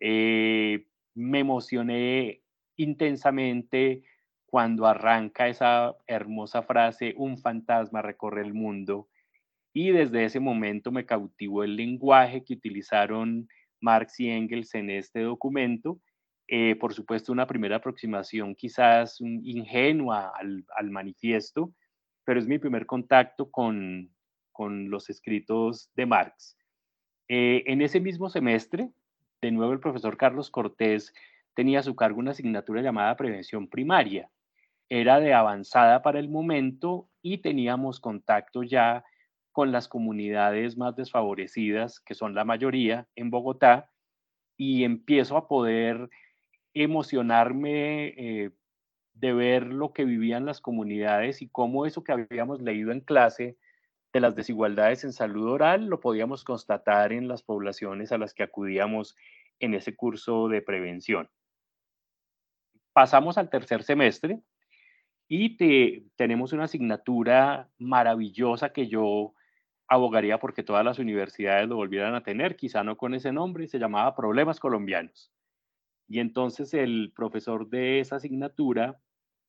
Eh, 0.00 0.86
me 1.14 1.40
emocioné 1.40 2.42
intensamente 2.76 4.02
cuando 4.52 4.86
arranca 4.86 5.48
esa 5.48 5.96
hermosa 6.06 6.60
frase, 6.60 7.14
un 7.16 7.38
fantasma 7.38 8.02
recorre 8.02 8.42
el 8.42 8.52
mundo, 8.52 9.08
y 9.72 9.92
desde 9.92 10.26
ese 10.26 10.40
momento 10.40 10.92
me 10.92 11.06
cautivó 11.06 11.64
el 11.64 11.74
lenguaje 11.74 12.44
que 12.44 12.52
utilizaron 12.52 13.48
Marx 13.80 14.20
y 14.20 14.28
Engels 14.28 14.74
en 14.74 14.90
este 14.90 15.20
documento. 15.20 16.02
Eh, 16.48 16.76
por 16.76 16.92
supuesto, 16.92 17.32
una 17.32 17.46
primera 17.46 17.76
aproximación 17.76 18.54
quizás 18.54 19.22
ingenua 19.22 20.30
al, 20.36 20.90
manifiesto, 20.90 21.72
pero 22.22 22.38
es 22.38 22.46
mi 22.46 22.58
primer 22.58 22.84
contacto 22.84 23.50
con, 23.50 24.10
los 24.58 25.08
escritos 25.08 25.88
de 25.94 26.04
Marx. 26.04 26.58
Eh, 27.26 27.62
en 27.68 27.80
ese 27.80 28.00
mismo 28.00 28.28
semestre, 28.28 28.90
de 29.40 29.50
nuevo 29.50 29.72
el 29.72 29.80
profesor 29.80 30.18
Carlos 30.18 30.50
Cortés 30.50 31.14
tenía 31.54 31.78
a 31.78 31.82
su 31.82 31.96
cargo 31.96 32.18
una 32.20 32.32
asignatura 32.32 32.82
llamada 32.82 33.16
prevención 33.16 33.66
primaria. 33.66 34.28
Era 34.94 35.20
de 35.20 35.32
avanzada 35.32 36.02
para 36.02 36.18
el 36.18 36.28
momento 36.28 37.08
y 37.22 37.38
teníamos 37.38 37.98
contacto 37.98 38.62
ya 38.62 39.06
con 39.50 39.72
las 39.72 39.88
comunidades 39.88 40.76
más 40.76 40.94
desfavorecidas, 40.94 41.98
que 41.98 42.14
son 42.14 42.34
la 42.34 42.44
mayoría 42.44 43.08
en 43.16 43.30
Bogotá, 43.30 43.90
y 44.58 44.84
empiezo 44.84 45.38
a 45.38 45.48
poder 45.48 46.10
emocionarme 46.74 48.08
eh, 48.18 48.50
de 49.14 49.32
ver 49.32 49.68
lo 49.68 49.94
que 49.94 50.04
vivían 50.04 50.44
las 50.44 50.60
comunidades 50.60 51.40
y 51.40 51.48
cómo 51.48 51.86
eso 51.86 52.04
que 52.04 52.12
habíamos 52.12 52.60
leído 52.60 52.92
en 52.92 53.00
clase 53.00 53.56
de 54.12 54.20
las 54.20 54.36
desigualdades 54.36 55.04
en 55.04 55.14
salud 55.14 55.52
oral 55.52 55.86
lo 55.86 56.00
podíamos 56.00 56.44
constatar 56.44 57.14
en 57.14 57.28
las 57.28 57.42
poblaciones 57.42 58.12
a 58.12 58.18
las 58.18 58.34
que 58.34 58.42
acudíamos 58.42 59.16
en 59.58 59.72
ese 59.72 59.96
curso 59.96 60.48
de 60.48 60.60
prevención. 60.60 61.30
Pasamos 62.92 63.38
al 63.38 63.48
tercer 63.48 63.84
semestre 63.84 64.42
y 65.34 65.56
tenemos 66.16 66.52
una 66.52 66.64
asignatura 66.64 67.70
maravillosa 67.78 68.74
que 68.74 68.86
yo 68.86 69.32
abogaría 69.88 70.38
porque 70.38 70.62
todas 70.62 70.84
las 70.84 70.98
universidades 70.98 71.66
lo 71.66 71.76
volvieran 71.76 72.14
a 72.14 72.22
tener, 72.22 72.54
quizá 72.54 72.84
no 72.84 72.98
con 72.98 73.14
ese 73.14 73.32
nombre, 73.32 73.66
se 73.66 73.78
llamaba 73.78 74.14
Problemas 74.14 74.60
Colombianos. 74.60 75.32
Y 76.06 76.18
entonces 76.18 76.74
el 76.74 77.14
profesor 77.16 77.70
de 77.70 78.00
esa 78.00 78.16
asignatura 78.16 79.00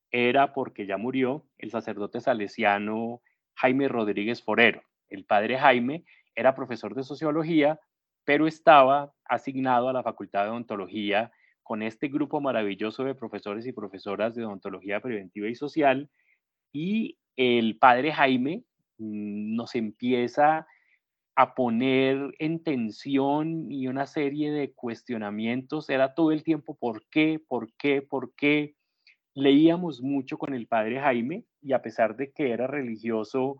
era, 0.09 0.53
porque 0.53 0.85
ya 0.85 0.95
murió, 0.95 1.45
el 1.57 1.69
sacerdote 1.69 2.21
salesiano 2.21 3.21
Jaime 3.55 3.89
Rodríguez 3.89 4.41
Forero. 4.41 4.83
El 5.09 5.25
padre 5.25 5.57
Jaime 5.57 6.05
era 6.33 6.55
profesor 6.55 6.95
de 6.95 7.03
sociología, 7.03 7.77
pero 8.23 8.47
estaba 8.47 9.13
asignado 9.25 9.89
a 9.89 9.93
la 9.93 10.01
Facultad 10.01 10.45
de 10.45 10.51
Odontología 10.51 11.33
con 11.73 11.81
este 11.81 12.07
grupo 12.07 12.39
maravilloso 12.39 13.03
de 13.03 13.15
profesores 13.15 13.65
y 13.65 13.71
profesoras 13.73 14.35
de 14.35 14.45
odontología 14.45 14.99
preventiva 14.99 15.49
y 15.49 15.55
social. 15.55 16.07
Y 16.71 17.17
el 17.35 17.79
padre 17.79 18.13
Jaime 18.13 18.63
Mm, 18.97 19.55
nos 19.55 19.75
empieza 19.75 20.67
a 21.35 21.55
poner 21.55 22.35
en 22.39 22.63
tensión 22.63 23.71
y 23.71 23.87
una 23.87 24.05
serie 24.05 24.51
de 24.51 24.71
cuestionamientos. 24.73 25.89
Era 25.89 26.13
todo 26.13 26.31
el 26.31 26.43
tiempo 26.43 26.77
por 26.79 27.03
qué, 27.09 27.39
por 27.47 27.73
qué, 27.73 28.01
por 28.01 28.33
qué. 28.35 28.75
Leíamos 29.35 30.01
mucho 30.01 30.37
con 30.37 30.53
el 30.53 30.67
padre 30.67 30.99
Jaime 30.99 31.43
y 31.61 31.73
a 31.73 31.81
pesar 31.81 32.15
de 32.15 32.31
que 32.31 32.51
era 32.51 32.67
religioso, 32.67 33.57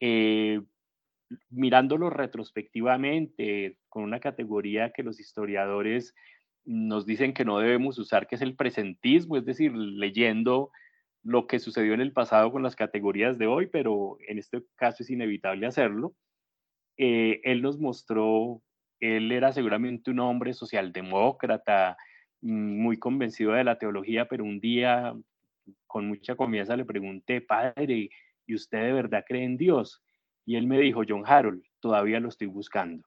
eh, 0.00 0.60
mirándolo 1.48 2.10
retrospectivamente, 2.10 3.78
con 3.88 4.04
una 4.04 4.20
categoría 4.20 4.90
que 4.90 5.02
los 5.02 5.18
historiadores 5.18 6.14
nos 6.64 7.06
dicen 7.06 7.34
que 7.34 7.44
no 7.44 7.58
debemos 7.58 7.98
usar, 7.98 8.26
que 8.26 8.36
es 8.36 8.42
el 8.42 8.56
presentismo, 8.56 9.36
es 9.36 9.44
decir, 9.44 9.72
leyendo 9.74 10.70
lo 11.22 11.46
que 11.46 11.58
sucedió 11.58 11.94
en 11.94 12.00
el 12.00 12.12
pasado 12.12 12.52
con 12.52 12.62
las 12.62 12.76
categorías 12.76 13.38
de 13.38 13.46
hoy, 13.46 13.66
pero 13.66 14.18
en 14.28 14.38
este 14.38 14.62
caso 14.76 15.02
es 15.02 15.10
inevitable 15.10 15.66
hacerlo. 15.66 16.14
Eh, 16.96 17.40
él 17.44 17.62
nos 17.62 17.78
mostró, 17.78 18.62
él 19.00 19.32
era 19.32 19.52
seguramente 19.52 20.10
un 20.10 20.20
hombre 20.20 20.52
socialdemócrata, 20.52 21.96
mm, 22.42 22.82
muy 22.82 22.98
convencido 22.98 23.52
de 23.52 23.64
la 23.64 23.78
teología, 23.78 24.26
pero 24.28 24.44
un 24.44 24.60
día 24.60 25.14
con 25.86 26.08
mucha 26.08 26.36
confianza 26.36 26.76
le 26.76 26.84
pregunté, 26.84 27.40
padre, 27.40 28.10
¿y 28.46 28.54
usted 28.54 28.82
de 28.82 28.92
verdad 28.92 29.24
cree 29.26 29.44
en 29.44 29.56
Dios? 29.56 30.02
Y 30.44 30.56
él 30.56 30.66
me 30.66 30.78
dijo, 30.78 31.02
John 31.08 31.24
Harold, 31.26 31.62
todavía 31.80 32.20
lo 32.20 32.28
estoy 32.28 32.48
buscando. 32.48 33.06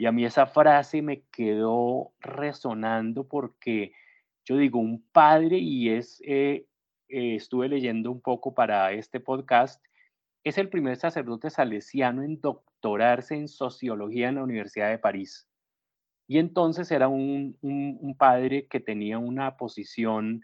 Y 0.00 0.06
a 0.06 0.12
mí 0.12 0.24
esa 0.24 0.46
frase 0.46 1.02
me 1.02 1.24
quedó 1.30 2.14
resonando 2.20 3.28
porque 3.28 3.92
yo 4.46 4.56
digo, 4.56 4.78
un 4.78 5.04
padre 5.12 5.58
y 5.58 5.90
es 5.90 6.22
eh, 6.24 6.64
eh, 7.10 7.34
estuve 7.34 7.68
leyendo 7.68 8.10
un 8.10 8.22
poco 8.22 8.54
para 8.54 8.92
este 8.92 9.20
podcast, 9.20 9.84
es 10.42 10.56
el 10.56 10.70
primer 10.70 10.96
sacerdote 10.96 11.50
salesiano 11.50 12.22
en 12.22 12.40
doctorarse 12.40 13.34
en 13.34 13.46
sociología 13.46 14.30
en 14.30 14.36
la 14.36 14.42
Universidad 14.42 14.88
de 14.88 14.96
París. 14.96 15.46
Y 16.26 16.38
entonces 16.38 16.90
era 16.90 17.08
un, 17.08 17.58
padre 18.18 18.68
que 18.68 18.80
tenía 18.80 19.18
una 19.18 19.58
posición 19.58 20.40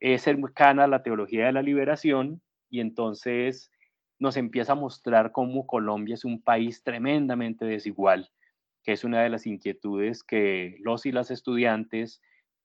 eh, 0.00 0.18
cercana 0.18 0.84
a 0.84 0.88
la 0.88 1.02
teología 1.02 1.46
de 1.46 1.52
la 1.52 1.62
liberación 1.62 2.42
y 2.68 2.80
entonces 2.80 3.72
nos 4.18 4.36
empieza 4.36 4.72
a 4.72 4.74
mostrar 4.76 5.32
cómo 5.32 5.66
Colombia 5.66 6.16
es 6.16 6.26
un 6.26 6.42
país 6.42 6.82
tremendamente 6.82 7.64
desigual, 7.64 8.30
que 8.82 8.92
es 8.92 9.04
una 9.04 9.22
de 9.22 9.28
las 9.28 9.46
inquietudes 9.46 10.22
que 10.22 10.76
los 10.80 11.06
y 11.06 11.12
las 11.12 11.30
estudiantes 11.30 12.22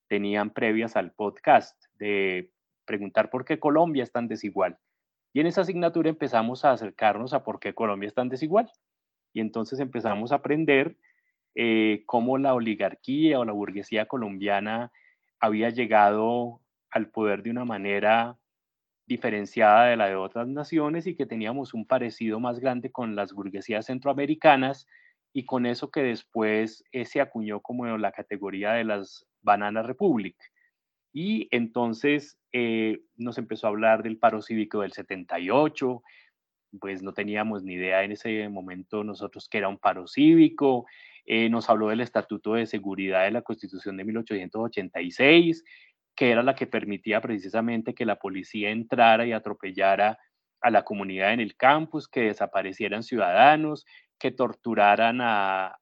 tenían 0.08 0.50
previas 0.50 0.96
al 0.96 1.12
podcast, 1.12 1.76
de 1.98 2.50
preguntar 2.84 3.30
por 3.30 3.44
qué 3.44 3.58
Colombia 3.58 4.02
es 4.02 4.12
tan 4.12 4.28
desigual. 4.28 4.78
Y 5.32 5.40
en 5.40 5.46
esa 5.46 5.62
asignatura 5.62 6.08
empezamos 6.08 6.64
a 6.64 6.72
acercarnos 6.72 7.34
a 7.34 7.44
por 7.44 7.60
qué 7.60 7.74
Colombia 7.74 8.06
es 8.06 8.14
tan 8.14 8.28
desigual. 8.28 8.70
Y 9.32 9.40
entonces 9.40 9.80
empezamos 9.80 10.32
a 10.32 10.36
aprender 10.36 10.96
eh, 11.54 12.04
cómo 12.06 12.38
la 12.38 12.54
oligarquía 12.54 13.38
o 13.38 13.44
la 13.44 13.52
burguesía 13.52 14.06
colombiana 14.06 14.92
había 15.40 15.70
llegado 15.70 16.60
al 16.90 17.10
poder 17.10 17.42
de 17.42 17.50
una 17.50 17.64
manera 17.64 18.38
diferenciada 19.06 19.86
de 19.86 19.96
la 19.96 20.06
de 20.06 20.16
otras 20.16 20.48
naciones 20.48 21.06
y 21.06 21.14
que 21.14 21.26
teníamos 21.26 21.74
un 21.74 21.86
parecido 21.86 22.40
más 22.40 22.58
grande 22.58 22.90
con 22.90 23.14
las 23.14 23.32
burguesías 23.32 23.86
centroamericanas 23.86 24.86
y 25.36 25.44
con 25.44 25.66
eso 25.66 25.90
que 25.90 26.02
después 26.02 26.82
eh, 26.92 27.04
se 27.04 27.20
acuñó 27.20 27.60
como 27.60 27.84
la 27.98 28.10
categoría 28.10 28.72
de 28.72 28.84
las 28.84 29.26
Banana 29.42 29.82
Republic. 29.82 30.34
Y 31.12 31.46
entonces 31.50 32.38
eh, 32.52 33.00
nos 33.16 33.36
empezó 33.36 33.66
a 33.66 33.68
hablar 33.68 34.02
del 34.02 34.16
paro 34.16 34.40
cívico 34.40 34.80
del 34.80 34.92
78, 34.92 36.02
pues 36.80 37.02
no 37.02 37.12
teníamos 37.12 37.62
ni 37.64 37.74
idea 37.74 38.02
en 38.02 38.12
ese 38.12 38.48
momento 38.48 39.04
nosotros 39.04 39.46
que 39.50 39.58
era 39.58 39.68
un 39.68 39.76
paro 39.76 40.06
cívico, 40.06 40.86
eh, 41.26 41.50
nos 41.50 41.68
habló 41.68 41.88
del 41.88 42.00
Estatuto 42.00 42.54
de 42.54 42.64
Seguridad 42.64 43.24
de 43.24 43.32
la 43.32 43.42
Constitución 43.42 43.98
de 43.98 44.04
1886, 44.04 45.64
que 46.14 46.30
era 46.30 46.42
la 46.42 46.54
que 46.54 46.66
permitía 46.66 47.20
precisamente 47.20 47.94
que 47.94 48.06
la 48.06 48.16
policía 48.16 48.70
entrara 48.70 49.26
y 49.26 49.32
atropellara 49.32 50.18
a 50.62 50.70
la 50.70 50.82
comunidad 50.82 51.34
en 51.34 51.40
el 51.40 51.56
campus, 51.56 52.08
que 52.08 52.22
desaparecieran 52.22 53.02
ciudadanos, 53.02 53.84
que 54.18 54.30
torturaran 54.30 55.20
a, 55.20 55.78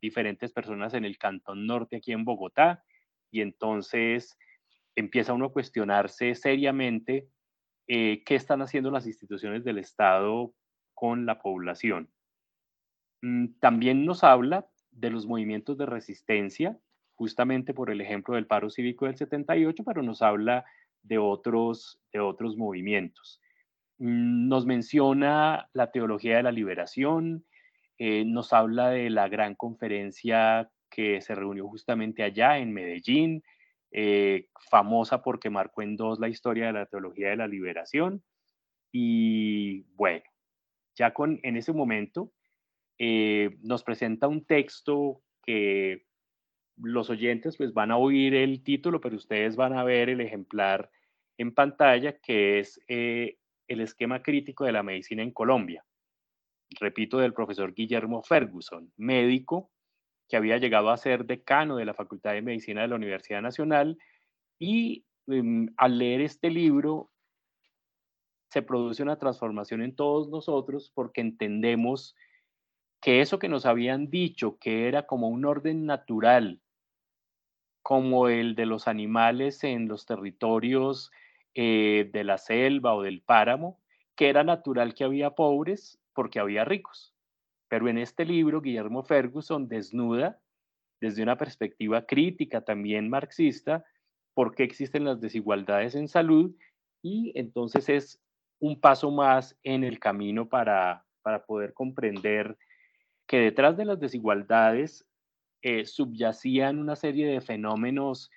diferentes 0.00 0.52
personas 0.52 0.92
en 0.92 1.06
el 1.06 1.16
Cantón 1.16 1.66
Norte 1.66 1.96
aquí 1.96 2.12
en 2.12 2.26
Bogotá. 2.26 2.84
Y 3.30 3.40
entonces 3.40 4.36
empieza 4.94 5.32
uno 5.32 5.46
a 5.46 5.52
cuestionarse 5.52 6.34
seriamente 6.34 7.26
eh, 7.86 8.22
qué 8.26 8.34
están 8.34 8.60
haciendo 8.60 8.90
las 8.90 9.06
instituciones 9.06 9.64
del 9.64 9.78
Estado 9.78 10.54
con 10.92 11.24
la 11.24 11.40
población. 11.40 12.10
Mm, 13.22 13.58
también 13.60 14.04
nos 14.04 14.24
habla 14.24 14.68
de 14.90 15.08
los 15.08 15.26
movimientos 15.26 15.78
de 15.78 15.86
resistencia, 15.86 16.78
justamente 17.14 17.72
por 17.72 17.90
el 17.90 18.02
ejemplo 18.02 18.34
del 18.34 18.46
paro 18.46 18.68
cívico 18.68 19.06
del 19.06 19.16
78, 19.16 19.84
pero 19.84 20.02
nos 20.02 20.20
habla 20.20 20.64
de 21.02 21.18
otros, 21.18 22.00
de 22.12 22.20
otros 22.20 22.56
movimientos. 22.56 23.40
Mm, 23.98 24.48
nos 24.48 24.66
menciona 24.66 25.68
la 25.72 25.90
teología 25.92 26.36
de 26.36 26.42
la 26.42 26.52
liberación, 26.52 27.44
eh, 27.98 28.24
nos 28.24 28.52
habla 28.52 28.90
de 28.90 29.10
la 29.10 29.28
gran 29.28 29.54
conferencia 29.54 30.70
que 30.90 31.20
se 31.20 31.34
reunió 31.34 31.68
justamente 31.68 32.22
allá 32.22 32.58
en 32.58 32.72
Medellín, 32.72 33.42
eh, 33.92 34.48
famosa 34.70 35.22
porque 35.22 35.50
marcó 35.50 35.82
en 35.82 35.96
dos 35.96 36.18
la 36.18 36.28
historia 36.28 36.66
de 36.66 36.72
la 36.72 36.86
teología 36.86 37.30
de 37.30 37.36
la 37.36 37.46
liberación. 37.46 38.24
Y 38.92 39.82
bueno, 39.94 40.24
ya 40.96 41.14
con, 41.14 41.40
en 41.42 41.56
ese 41.56 41.72
momento 41.72 42.32
eh, 42.98 43.56
nos 43.62 43.84
presenta 43.84 44.28
un 44.28 44.44
texto 44.44 45.22
que 45.44 46.06
los 46.76 47.10
oyentes 47.10 47.56
pues 47.56 47.72
van 47.72 47.92
a 47.92 47.96
oír 47.96 48.34
el 48.34 48.62
título, 48.64 49.00
pero 49.00 49.16
ustedes 49.16 49.56
van 49.56 49.74
a 49.74 49.84
ver 49.84 50.08
el 50.08 50.20
ejemplar 50.20 50.90
en 51.38 51.54
pantalla, 51.54 52.18
que 52.18 52.60
es 52.60 52.80
el 53.68 53.80
esquema 53.80 54.22
crítico 54.22 54.64
de 54.64 54.72
la 54.72 54.82
medicina 54.82 55.22
en 55.22 55.30
Colombia. 55.30 55.84
Repito, 56.80 57.18
del 57.18 57.34
profesor 57.34 57.74
Guillermo 57.74 58.22
Ferguson, 58.22 58.92
médico 58.96 59.70
que 60.28 60.36
había 60.36 60.58
llegado 60.58 60.90
a 60.90 60.96
ser 60.96 61.26
decano 61.26 61.76
de 61.76 61.84
la 61.84 61.94
Facultad 61.94 62.32
de 62.32 62.42
Medicina 62.42 62.82
de 62.82 62.88
la 62.88 62.96
Universidad 62.96 63.42
Nacional 63.42 63.98
y 64.58 65.04
em, 65.26 65.68
al 65.76 65.98
leer 65.98 66.22
este 66.22 66.50
libro 66.50 67.10
se 68.50 68.62
produce 68.62 69.02
una 69.02 69.18
transformación 69.18 69.82
en 69.82 69.94
todos 69.94 70.28
nosotros 70.28 70.90
porque 70.94 71.20
entendemos 71.20 72.14
que 73.00 73.20
eso 73.20 73.38
que 73.38 73.48
nos 73.48 73.66
habían 73.66 74.08
dicho 74.08 74.58
que 74.58 74.88
era 74.88 75.06
como 75.06 75.28
un 75.28 75.44
orden 75.44 75.84
natural, 75.86 76.62
como 77.82 78.28
el 78.28 78.54
de 78.54 78.64
los 78.64 78.88
animales 78.88 79.62
en 79.64 79.88
los 79.88 80.06
territorios 80.06 81.10
eh, 81.54 82.10
de 82.12 82.24
la 82.24 82.38
selva 82.38 82.94
o 82.94 83.02
del 83.02 83.22
páramo, 83.22 83.80
que 84.16 84.28
era 84.28 84.44
natural 84.44 84.94
que 84.94 85.04
había 85.04 85.30
pobres, 85.30 86.00
porque 86.12 86.40
había 86.40 86.64
ricos. 86.64 87.14
Pero 87.68 87.88
en 87.88 87.98
este 87.98 88.24
libro, 88.24 88.60
Guillermo 88.60 89.02
Ferguson 89.02 89.68
desnuda, 89.68 90.40
desde 91.00 91.22
una 91.22 91.36
perspectiva 91.36 92.06
crítica 92.06 92.62
también 92.62 93.08
marxista, 93.08 93.84
por 94.34 94.54
qué 94.54 94.64
existen 94.64 95.04
las 95.04 95.20
desigualdades 95.20 95.94
en 95.94 96.08
salud 96.08 96.54
y 97.02 97.32
entonces 97.38 97.88
es 97.88 98.22
un 98.58 98.80
paso 98.80 99.10
más 99.10 99.58
en 99.62 99.84
el 99.84 99.98
camino 99.98 100.48
para, 100.48 101.04
para 101.22 101.44
poder 101.44 101.72
comprender 101.72 102.56
que 103.26 103.38
detrás 103.38 103.76
de 103.76 103.84
las 103.84 104.00
desigualdades 104.00 105.06
eh, 105.62 105.84
subyacían 105.86 106.78
una 106.78 106.96
serie 106.96 107.26
de 107.26 107.40
fenómenos 107.40 108.30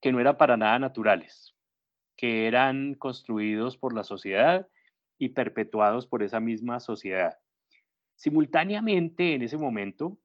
que 0.00 0.12
no 0.12 0.20
eran 0.20 0.36
para 0.36 0.56
nada 0.56 0.78
naturales, 0.78 1.51
que 2.16 2.46
eran 2.46 2.94
construidos 2.94 3.76
por 3.76 3.94
la 3.94 4.04
sociedad 4.04 4.68
y 5.18 5.30
perpetuados 5.30 6.06
por 6.06 6.22
esa 6.22 6.40
misma 6.40 6.80
sociedad. 6.80 7.38
Simultáneamente, 8.16 9.34
en 9.34 9.42
ese 9.42 9.56
momento, 9.56 10.18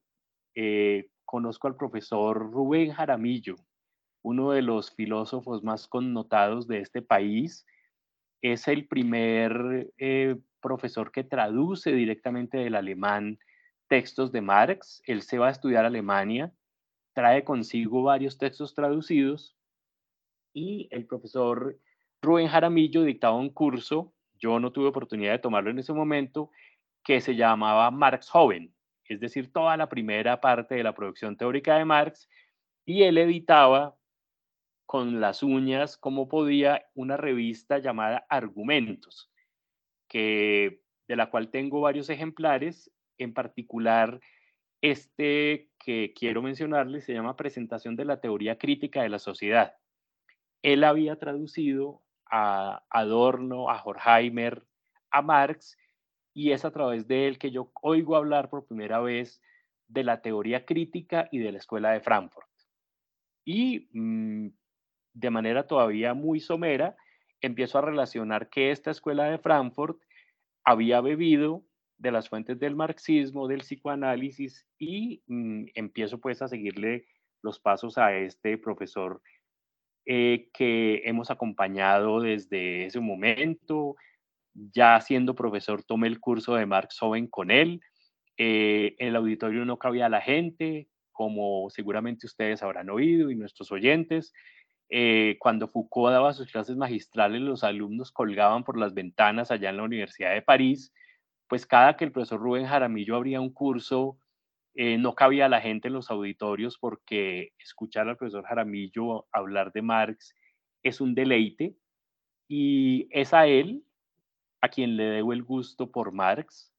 eh, 0.54 1.10
conozco 1.24 1.68
al 1.68 1.76
profesor 1.76 2.52
Rubén 2.52 2.92
Jaramillo, 2.92 3.56
uno 4.22 4.52
de 4.52 4.62
los 4.62 4.94
filósofos 4.94 5.62
más 5.62 5.88
connotados 5.88 6.66
de 6.66 6.80
este 6.80 7.02
país. 7.02 7.66
Es 8.42 8.68
el 8.68 8.86
primer 8.86 9.92
eh, 9.98 10.36
profesor 10.60 11.12
que 11.12 11.24
traduce 11.24 11.92
directamente 11.92 12.58
del 12.58 12.74
alemán 12.74 13.38
textos 13.88 14.32
de 14.32 14.40
Marx. 14.40 15.02
Él 15.06 15.22
se 15.22 15.38
va 15.38 15.48
a 15.48 15.52
estudiar 15.52 15.84
Alemania, 15.84 16.52
trae 17.14 17.42
consigo 17.42 18.02
varios 18.02 18.38
textos 18.38 18.74
traducidos 18.74 19.57
y 20.58 20.88
el 20.90 21.06
profesor 21.06 21.78
Rubén 22.20 22.48
Jaramillo 22.48 23.02
dictaba 23.04 23.36
un 23.36 23.50
curso 23.50 24.12
yo 24.38 24.60
no 24.60 24.72
tuve 24.72 24.88
oportunidad 24.88 25.32
de 25.32 25.38
tomarlo 25.38 25.70
en 25.70 25.78
ese 25.78 25.92
momento, 25.92 26.50
que 27.04 27.20
se 27.20 27.34
llamaba 27.36 27.90
Marx 27.90 28.30
Joven, 28.30 28.74
es 29.04 29.20
decir, 29.20 29.52
toda 29.52 29.76
la 29.76 29.88
primera 29.88 30.40
parte 30.40 30.74
de 30.74 30.82
la 30.82 30.94
producción 30.94 31.36
teórica 31.36 31.76
de 31.76 31.84
Marx, 31.84 32.28
y 32.84 33.02
él 33.02 33.18
editaba 33.18 33.96
con 34.86 35.20
las 35.20 35.42
uñas, 35.42 35.96
como 35.96 36.28
podía, 36.28 36.86
una 36.94 37.16
revista 37.16 37.78
llamada 37.78 38.26
Argumentos, 38.28 39.30
que, 40.08 40.82
de 41.06 41.16
la 41.16 41.30
cual 41.30 41.50
tengo 41.50 41.80
varios 41.80 42.08
ejemplares, 42.10 42.90
en 43.18 43.34
particular 43.34 44.20
este 44.80 45.70
que 45.80 46.14
quiero 46.14 46.40
mencionarles 46.40 47.04
se 47.04 47.12
llama 47.12 47.34
Presentación 47.34 47.96
de 47.96 48.04
la 48.04 48.20
Teoría 48.20 48.58
Crítica 48.58 49.02
de 49.02 49.08
la 49.08 49.18
Sociedad. 49.18 49.74
Él 50.62 50.84
había 50.84 51.16
traducido 51.16 52.02
a 52.30 52.84
Adorno, 52.90 53.70
a 53.70 53.82
Horkheimer, 53.82 54.64
a 55.10 55.22
Marx, 55.22 55.76
y 56.34 56.52
es 56.52 56.64
a 56.64 56.70
través 56.70 57.08
de 57.08 57.26
él 57.26 57.38
que 57.38 57.50
yo 57.50 57.72
oigo 57.82 58.16
hablar 58.16 58.48
por 58.48 58.66
primera 58.66 59.00
vez 59.00 59.40
de 59.88 60.04
la 60.04 60.20
teoría 60.20 60.64
crítica 60.64 61.28
y 61.32 61.38
de 61.38 61.52
la 61.52 61.58
escuela 61.58 61.92
de 61.92 62.00
Frankfurt. 62.00 62.46
Y 63.44 63.88
mm, 63.92 64.48
de 65.14 65.30
manera 65.30 65.66
todavía 65.66 66.14
muy 66.14 66.40
somera, 66.40 66.96
empiezo 67.40 67.78
a 67.78 67.82
relacionar 67.82 68.50
que 68.50 68.70
esta 68.70 68.90
escuela 68.90 69.24
de 69.24 69.38
Frankfurt 69.38 70.00
había 70.64 71.00
bebido 71.00 71.64
de 71.96 72.12
las 72.12 72.28
fuentes 72.28 72.58
del 72.60 72.76
marxismo, 72.76 73.48
del 73.48 73.60
psicoanálisis, 73.60 74.66
y 74.78 75.22
mm, 75.26 75.66
empiezo 75.74 76.18
pues 76.18 76.42
a 76.42 76.48
seguirle 76.48 77.06
los 77.42 77.58
pasos 77.58 77.98
a 77.98 78.14
este 78.14 78.58
profesor 78.58 79.22
eh, 80.10 80.48
que 80.54 81.02
hemos 81.04 81.30
acompañado 81.30 82.22
desde 82.22 82.86
ese 82.86 82.98
momento. 82.98 83.94
Ya 84.54 84.98
siendo 85.02 85.34
profesor, 85.34 85.84
tomé 85.84 86.08
el 86.08 86.18
curso 86.18 86.54
de 86.54 86.64
Marx 86.64 86.98
Joven 86.98 87.26
con 87.26 87.50
él. 87.50 87.82
Eh, 88.38 88.96
en 88.98 89.08
el 89.08 89.16
auditorio 89.16 89.66
no 89.66 89.78
cabía 89.78 90.08
la 90.08 90.22
gente, 90.22 90.88
como 91.12 91.68
seguramente 91.68 92.24
ustedes 92.26 92.62
habrán 92.62 92.88
oído 92.88 93.30
y 93.30 93.36
nuestros 93.36 93.70
oyentes. 93.70 94.32
Eh, 94.88 95.36
cuando 95.40 95.68
Foucault 95.68 96.10
daba 96.10 96.32
sus 96.32 96.50
clases 96.50 96.76
magistrales, 96.76 97.42
los 97.42 97.62
alumnos 97.62 98.10
colgaban 98.10 98.64
por 98.64 98.78
las 98.78 98.94
ventanas 98.94 99.50
allá 99.50 99.68
en 99.68 99.76
la 99.76 99.82
Universidad 99.82 100.32
de 100.32 100.40
París. 100.40 100.90
Pues 101.48 101.66
cada 101.66 101.98
que 101.98 102.06
el 102.06 102.12
profesor 102.12 102.40
Rubén 102.40 102.64
Jaramillo 102.66 103.14
abría 103.14 103.42
un 103.42 103.52
curso, 103.52 104.16
eh, 104.74 104.98
no 104.98 105.14
cabía 105.14 105.48
la 105.48 105.60
gente 105.60 105.88
en 105.88 105.94
los 105.94 106.10
auditorios 106.10 106.78
porque 106.78 107.52
escuchar 107.58 108.08
al 108.08 108.16
profesor 108.16 108.44
Jaramillo 108.44 109.26
hablar 109.32 109.72
de 109.72 109.82
Marx 109.82 110.34
es 110.82 111.00
un 111.00 111.14
deleite 111.14 111.74
y 112.48 113.08
es 113.10 113.34
a 113.34 113.46
él 113.46 113.84
a 114.60 114.68
quien 114.68 114.96
le 114.96 115.04
debo 115.04 115.32
el 115.32 115.42
gusto 115.42 115.90
por 115.90 116.12
Marx, 116.12 116.72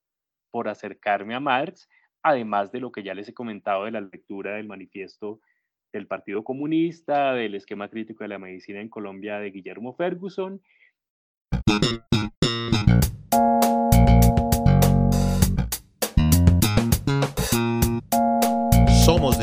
por 0.50 0.68
acercarme 0.68 1.34
a 1.34 1.40
Marx, 1.40 1.88
además 2.22 2.72
de 2.72 2.80
lo 2.80 2.92
que 2.92 3.02
ya 3.02 3.14
les 3.14 3.28
he 3.28 3.34
comentado 3.34 3.84
de 3.84 3.92
la 3.92 4.00
lectura 4.00 4.56
del 4.56 4.66
manifiesto 4.66 5.40
del 5.92 6.06
Partido 6.06 6.44
Comunista, 6.44 7.34
del 7.34 7.54
esquema 7.54 7.88
crítico 7.88 8.24
de 8.24 8.28
la 8.28 8.38
medicina 8.38 8.80
en 8.80 8.88
Colombia 8.88 9.38
de 9.38 9.50
Guillermo 9.50 9.94
Ferguson 9.94 10.60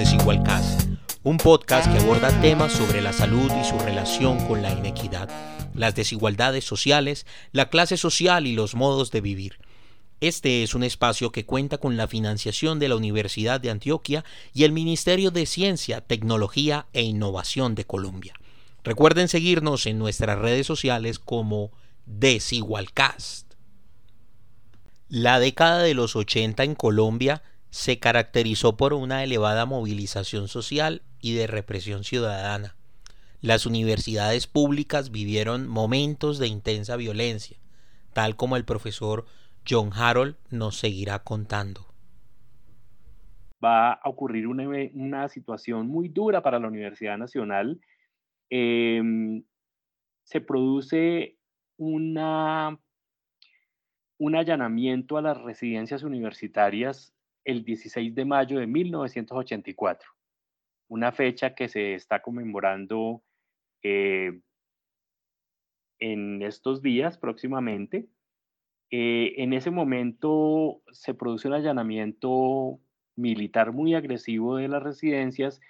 Desigualcast, 0.07 0.87
un 1.23 1.35
podcast 1.35 1.91
que 1.91 1.99
aborda 1.99 2.29
temas 2.39 2.71
sobre 2.71 3.01
la 3.01 3.11
salud 3.11 3.51
y 3.59 3.65
su 3.65 3.77
relación 3.77 4.39
con 4.47 4.61
la 4.61 4.71
inequidad, 4.71 5.29
las 5.73 5.95
desigualdades 5.95 6.63
sociales, 6.63 7.25
la 7.51 7.67
clase 7.67 7.97
social 7.97 8.47
y 8.47 8.53
los 8.53 8.73
modos 8.73 9.11
de 9.11 9.19
vivir. 9.19 9.59
Este 10.21 10.63
es 10.63 10.75
un 10.75 10.83
espacio 10.83 11.33
que 11.33 11.45
cuenta 11.45 11.77
con 11.77 11.97
la 11.97 12.07
financiación 12.07 12.79
de 12.79 12.87
la 12.87 12.95
Universidad 12.95 13.59
de 13.59 13.69
Antioquia 13.69 14.23
y 14.53 14.63
el 14.63 14.71
Ministerio 14.71 15.29
de 15.29 15.45
Ciencia, 15.45 15.99
Tecnología 15.99 16.85
e 16.93 17.01
Innovación 17.01 17.75
de 17.75 17.83
Colombia. 17.83 18.33
Recuerden 18.85 19.27
seguirnos 19.27 19.87
en 19.87 19.99
nuestras 19.99 20.39
redes 20.39 20.65
sociales 20.65 21.19
como 21.19 21.71
Desigualcast. 22.05 23.55
La 25.09 25.41
década 25.41 25.79
de 25.79 25.93
los 25.93 26.15
80 26.15 26.63
en 26.63 26.75
Colombia 26.75 27.43
se 27.69 27.99
caracterizó 27.99 28.77
por 28.77 28.93
una 28.93 29.23
elevada 29.23 29.65
movilización 29.65 30.47
social 30.47 31.01
y 31.21 31.35
de 31.35 31.47
represión 31.47 32.03
ciudadana. 32.03 32.75
Las 33.41 33.65
universidades 33.65 34.47
públicas 34.47 35.11
vivieron 35.11 35.67
momentos 35.67 36.39
de 36.39 36.47
intensa 36.47 36.95
violencia, 36.95 37.57
tal 38.13 38.35
como 38.35 38.57
el 38.57 38.65
profesor 38.65 39.25
John 39.69 39.91
Harold 39.93 40.35
nos 40.49 40.77
seguirá 40.77 41.19
contando. 41.19 41.85
Va 43.63 43.93
a 43.93 44.09
ocurrir 44.09 44.47
una, 44.47 45.27
situación 45.29 45.87
muy 45.87 46.09
dura 46.09 46.41
para 46.41 46.59
la 46.59 46.67
Universidad 46.67 47.17
Nacional. 47.17 47.79
Em, 48.49 49.43
se 50.23 50.41
produce 50.41 51.37
una, 51.77 52.79
un 54.17 54.35
allanamiento 54.35 55.17
a 55.17 55.21
las 55.21 55.37
residencias 55.41 56.03
universitarias 56.03 57.16
el 57.47 57.63
16 57.63 58.13
de 58.13 58.25
mayo 58.25 58.59
de 58.59 58.67
1984, 58.67 60.09
una 60.89 61.13
fecha 61.13 61.55
que 61.55 61.69
se 61.69 61.95
está 61.95 62.21
conmemorando 62.21 63.23
eh, 63.81 64.41
en 65.99 66.41
estos 66.41 66.81
días 66.81 67.17
próximamente. 67.17 68.09
Eh, 68.91 69.33
en 69.37 69.53
ese 69.53 69.71
momento 69.71 70.81
se 70.91 71.13
produce 71.13 71.47
un 71.47 71.53
allanamiento 71.53 72.81
militar 73.15 73.71
muy 73.71 73.95
agresivo 73.95 74.57
de 74.57 74.67
las 74.67 74.83
residencias 74.83 75.61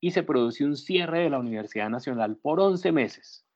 y 0.00 0.12
se 0.12 0.22
produce 0.22 0.64
un 0.64 0.76
cierre 0.76 1.20
de 1.20 1.30
la 1.30 1.40
Universidad 1.40 1.90
Nacional 1.90 2.38
por 2.38 2.58
11 2.58 2.90
meses. 2.90 3.46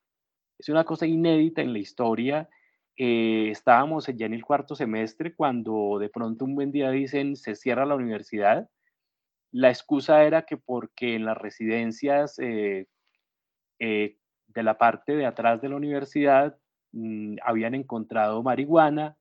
Es 0.59 0.69
una 0.69 0.83
cosa 0.83 1.07
inédita 1.07 1.63
en 1.63 1.73
la 1.73 1.79
historia. 1.79 2.49
Eh, 2.97 3.49
estábamos 3.49 4.05
ya 4.07 4.25
en 4.27 4.33
el 4.33 4.45
cuarto 4.45 4.75
semestre 4.75 5.35
cuando 5.35 5.97
de 5.99 6.09
pronto 6.09 6.45
un 6.45 6.55
buen 6.55 6.71
día 6.71 6.91
dicen 6.91 7.35
se 7.35 7.55
cierra 7.55 7.85
la 7.85 7.95
universidad. 7.95 8.69
La 9.51 9.69
excusa 9.69 10.23
era 10.23 10.43
que 10.43 10.57
porque 10.57 11.15
en 11.15 11.25
las 11.25 11.37
residencias 11.37 12.37
eh, 12.39 12.87
eh, 13.79 14.17
de 14.47 14.63
la 14.63 14.77
parte 14.77 15.15
de 15.15 15.25
atrás 15.25 15.61
de 15.61 15.69
la 15.69 15.75
universidad 15.75 16.57
mm, 16.91 17.37
habían 17.43 17.75
encontrado 17.75 18.43
marihuana 18.43 19.17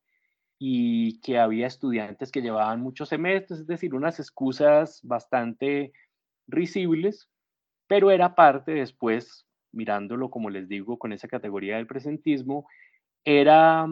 y 0.59 1.21
que 1.21 1.39
había 1.39 1.67
estudiantes 1.67 2.31
que 2.33 2.43
llevaban 2.43 2.81
muchos 2.81 3.09
semestres, 3.09 3.61
es 3.61 3.67
decir, 3.67 3.95
unas 3.95 4.21
excusas 4.21 5.01
bastante 5.03 5.93
risibles, 6.47 7.29
pero 7.89 8.11
era 8.11 8.35
parte 8.37 8.73
después, 8.73 9.47
mirándolo 9.73 10.31
como 10.31 10.51
les 10.51 10.69
digo, 10.69 10.99
con 10.99 11.13
esa 11.13 11.29
categoría 11.29 11.77
del 11.77 11.87
presentismo, 11.89 12.67
era, 13.25 13.87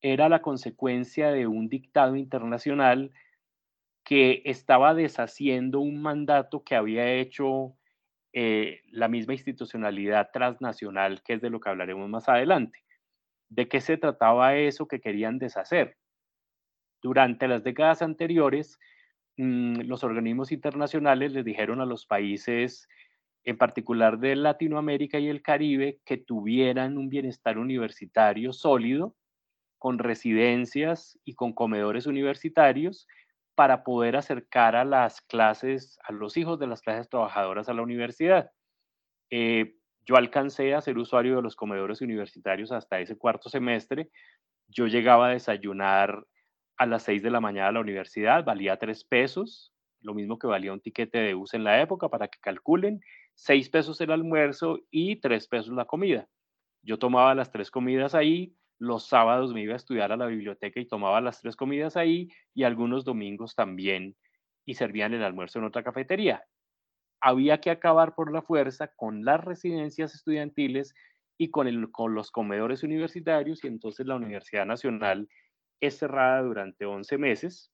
era 0.00 0.28
la 0.28 0.42
consecuencia 0.42 1.30
de 1.30 1.46
un 1.46 1.68
dictado 1.68 2.16
internacional 2.16 3.12
que 4.04 4.42
estaba 4.44 4.94
deshaciendo 4.94 5.80
un 5.80 6.00
mandato 6.00 6.62
que 6.62 6.76
había 6.76 7.12
hecho 7.14 7.76
eh, 8.32 8.82
la 8.90 9.08
misma 9.08 9.32
institucionalidad 9.32 10.30
transnacional, 10.32 11.22
que 11.22 11.34
es 11.34 11.40
de 11.40 11.50
lo 11.50 11.58
que 11.58 11.70
hablaremos 11.70 12.08
más 12.08 12.28
adelante. 12.28 12.84
¿De 13.48 13.66
qué 13.66 13.80
se 13.80 13.96
trataba 13.96 14.56
eso 14.56 14.86
que 14.86 15.00
querían 15.00 15.38
deshacer? 15.38 15.96
Durante 17.02 17.48
las 17.48 17.64
décadas 17.64 18.02
anteriores, 18.02 18.78
mm, 19.38 19.80
los 19.82 20.04
organismos 20.04 20.52
internacionales 20.52 21.32
les 21.32 21.44
dijeron 21.44 21.80
a 21.80 21.86
los 21.86 22.06
países, 22.06 22.88
en 23.46 23.56
particular 23.56 24.18
de 24.18 24.34
Latinoamérica 24.34 25.20
y 25.20 25.28
el 25.28 25.40
Caribe, 25.40 26.00
que 26.04 26.16
tuvieran 26.16 26.98
un 26.98 27.08
bienestar 27.08 27.58
universitario 27.58 28.52
sólido, 28.52 29.14
con 29.78 29.98
residencias 29.98 31.18
y 31.24 31.34
con 31.34 31.52
comedores 31.52 32.06
universitarios 32.06 33.06
para 33.54 33.84
poder 33.84 34.16
acercar 34.16 34.74
a 34.74 34.84
las 34.84 35.20
clases, 35.22 35.96
a 36.02 36.12
los 36.12 36.36
hijos 36.36 36.58
de 36.58 36.66
las 36.66 36.82
clases 36.82 37.08
trabajadoras 37.08 37.68
a 37.68 37.74
la 37.74 37.82
universidad. 37.82 38.50
Eh, 39.30 39.76
yo 40.04 40.16
alcancé 40.16 40.74
a 40.74 40.80
ser 40.80 40.98
usuario 40.98 41.36
de 41.36 41.42
los 41.42 41.54
comedores 41.54 42.00
universitarios 42.00 42.72
hasta 42.72 42.98
ese 42.98 43.16
cuarto 43.16 43.48
semestre. 43.48 44.10
Yo 44.66 44.88
llegaba 44.88 45.28
a 45.28 45.32
desayunar 45.32 46.26
a 46.78 46.86
las 46.86 47.04
seis 47.04 47.22
de 47.22 47.30
la 47.30 47.40
mañana 47.40 47.68
a 47.68 47.72
la 47.72 47.80
universidad, 47.80 48.44
valía 48.44 48.76
tres 48.76 49.04
pesos, 49.04 49.72
lo 50.00 50.14
mismo 50.14 50.38
que 50.38 50.48
valía 50.48 50.72
un 50.72 50.80
tiquete 50.80 51.18
de 51.18 51.34
bus 51.34 51.54
en 51.54 51.64
la 51.64 51.80
época, 51.80 52.08
para 52.08 52.28
que 52.28 52.38
calculen, 52.40 53.00
seis 53.36 53.68
pesos 53.68 54.00
el 54.00 54.10
almuerzo 54.10 54.80
y 54.90 55.16
tres 55.16 55.46
pesos 55.46 55.74
la 55.74 55.84
comida. 55.84 56.28
Yo 56.82 56.98
tomaba 56.98 57.34
las 57.34 57.52
tres 57.52 57.70
comidas 57.70 58.14
ahí, 58.14 58.56
los 58.78 59.06
sábados 59.06 59.54
me 59.54 59.62
iba 59.62 59.74
a 59.74 59.76
estudiar 59.76 60.10
a 60.10 60.16
la 60.16 60.26
biblioteca 60.26 60.80
y 60.80 60.86
tomaba 60.86 61.20
las 61.20 61.40
tres 61.40 61.54
comidas 61.54 61.96
ahí 61.96 62.28
y 62.54 62.64
algunos 62.64 63.04
domingos 63.04 63.54
también 63.54 64.16
y 64.64 64.74
servían 64.74 65.14
el 65.14 65.22
almuerzo 65.22 65.58
en 65.58 65.66
otra 65.66 65.82
cafetería. 65.82 66.44
Había 67.20 67.60
que 67.60 67.70
acabar 67.70 68.14
por 68.14 68.32
la 68.32 68.42
fuerza 68.42 68.88
con 68.88 69.24
las 69.24 69.42
residencias 69.42 70.14
estudiantiles 70.14 70.94
y 71.38 71.50
con 71.50 72.14
los 72.14 72.30
comedores 72.30 72.82
universitarios 72.82 73.62
y 73.64 73.68
entonces 73.68 74.06
la 74.06 74.16
Universidad 74.16 74.66
Nacional 74.66 75.28
es 75.80 75.98
cerrada 75.98 76.42
durante 76.42 76.86
11 76.86 77.18
meses. 77.18 77.70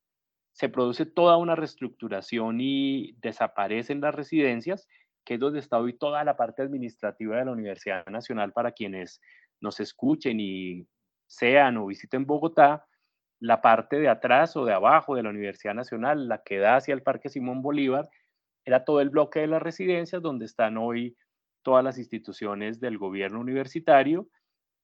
Se 0.52 0.68
produce 0.68 1.06
toda 1.06 1.36
una 1.36 1.54
reestructuración 1.54 2.60
y 2.60 3.14
desaparecen 3.20 4.00
las 4.00 4.14
residencias, 4.14 4.86
que 5.24 5.34
es 5.34 5.40
donde 5.40 5.60
está 5.60 5.78
hoy 5.78 5.94
toda 5.94 6.24
la 6.24 6.36
parte 6.36 6.62
administrativa 6.62 7.36
de 7.36 7.44
la 7.44 7.52
Universidad 7.52 8.06
Nacional 8.06 8.52
para 8.52 8.72
quienes 8.72 9.20
nos 9.60 9.80
escuchen 9.80 10.40
y 10.40 10.86
sean 11.26 11.76
o 11.76 11.86
visiten 11.86 12.26
Bogotá, 12.26 12.86
la 13.40 13.60
parte 13.60 13.98
de 13.98 14.08
atrás 14.08 14.56
o 14.56 14.64
de 14.64 14.72
abajo 14.72 15.14
de 15.14 15.22
la 15.22 15.30
Universidad 15.30 15.74
Nacional, 15.74 16.28
la 16.28 16.42
que 16.42 16.58
da 16.58 16.76
hacia 16.76 16.94
el 16.94 17.02
Parque 17.02 17.28
Simón 17.28 17.62
Bolívar, 17.62 18.08
era 18.64 18.84
todo 18.84 19.00
el 19.00 19.10
bloque 19.10 19.40
de 19.40 19.48
las 19.48 19.62
residencias 19.62 20.22
donde 20.22 20.44
están 20.44 20.76
hoy 20.76 21.16
todas 21.62 21.82
las 21.82 21.98
instituciones 21.98 22.80
del 22.80 22.98
gobierno 22.98 23.40
universitario. 23.40 24.28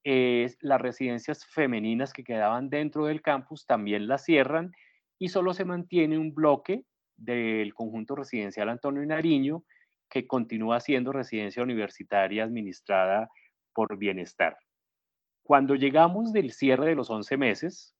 las 0.03 0.81
residencias 0.81 1.45
femeninas 1.45 2.13
que 2.13 2.23
quedaban 2.23 2.69
dentro 2.69 3.05
del 3.05 3.21
campus 3.21 3.65
también 3.65 4.07
las 4.07 4.23
cierran 4.23 4.71
y 5.19 5.29
solo 5.29 5.53
se 5.53 5.65
mantiene 5.65 6.17
un 6.17 6.33
bloque 6.33 6.85
del 7.17 7.73
conjunto 7.73 8.15
residencial 8.15 8.69
Antonio 8.69 9.05
Nariño 9.05 9.63
que 10.09 10.27
continúa 10.27 10.79
siendo 10.79 11.11
residencia 11.11 11.63
universitaria 11.63 12.43
administrada 12.43 13.29
por 13.73 13.97
bienestar. 13.97 14.57
Cuando 15.43 15.75
llegamos 15.75 16.33
del 16.33 16.51
cierre 16.51 16.87
de 16.87 16.95
los 16.95 17.09
11 17.09 17.37
meses, 17.37 17.95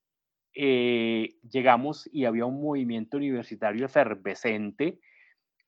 eh, 0.53 1.35
llegamos 1.49 2.09
y 2.11 2.25
había 2.25 2.45
un 2.45 2.61
movimiento 2.61 3.17
universitario 3.17 3.85
efervescente. 3.85 4.99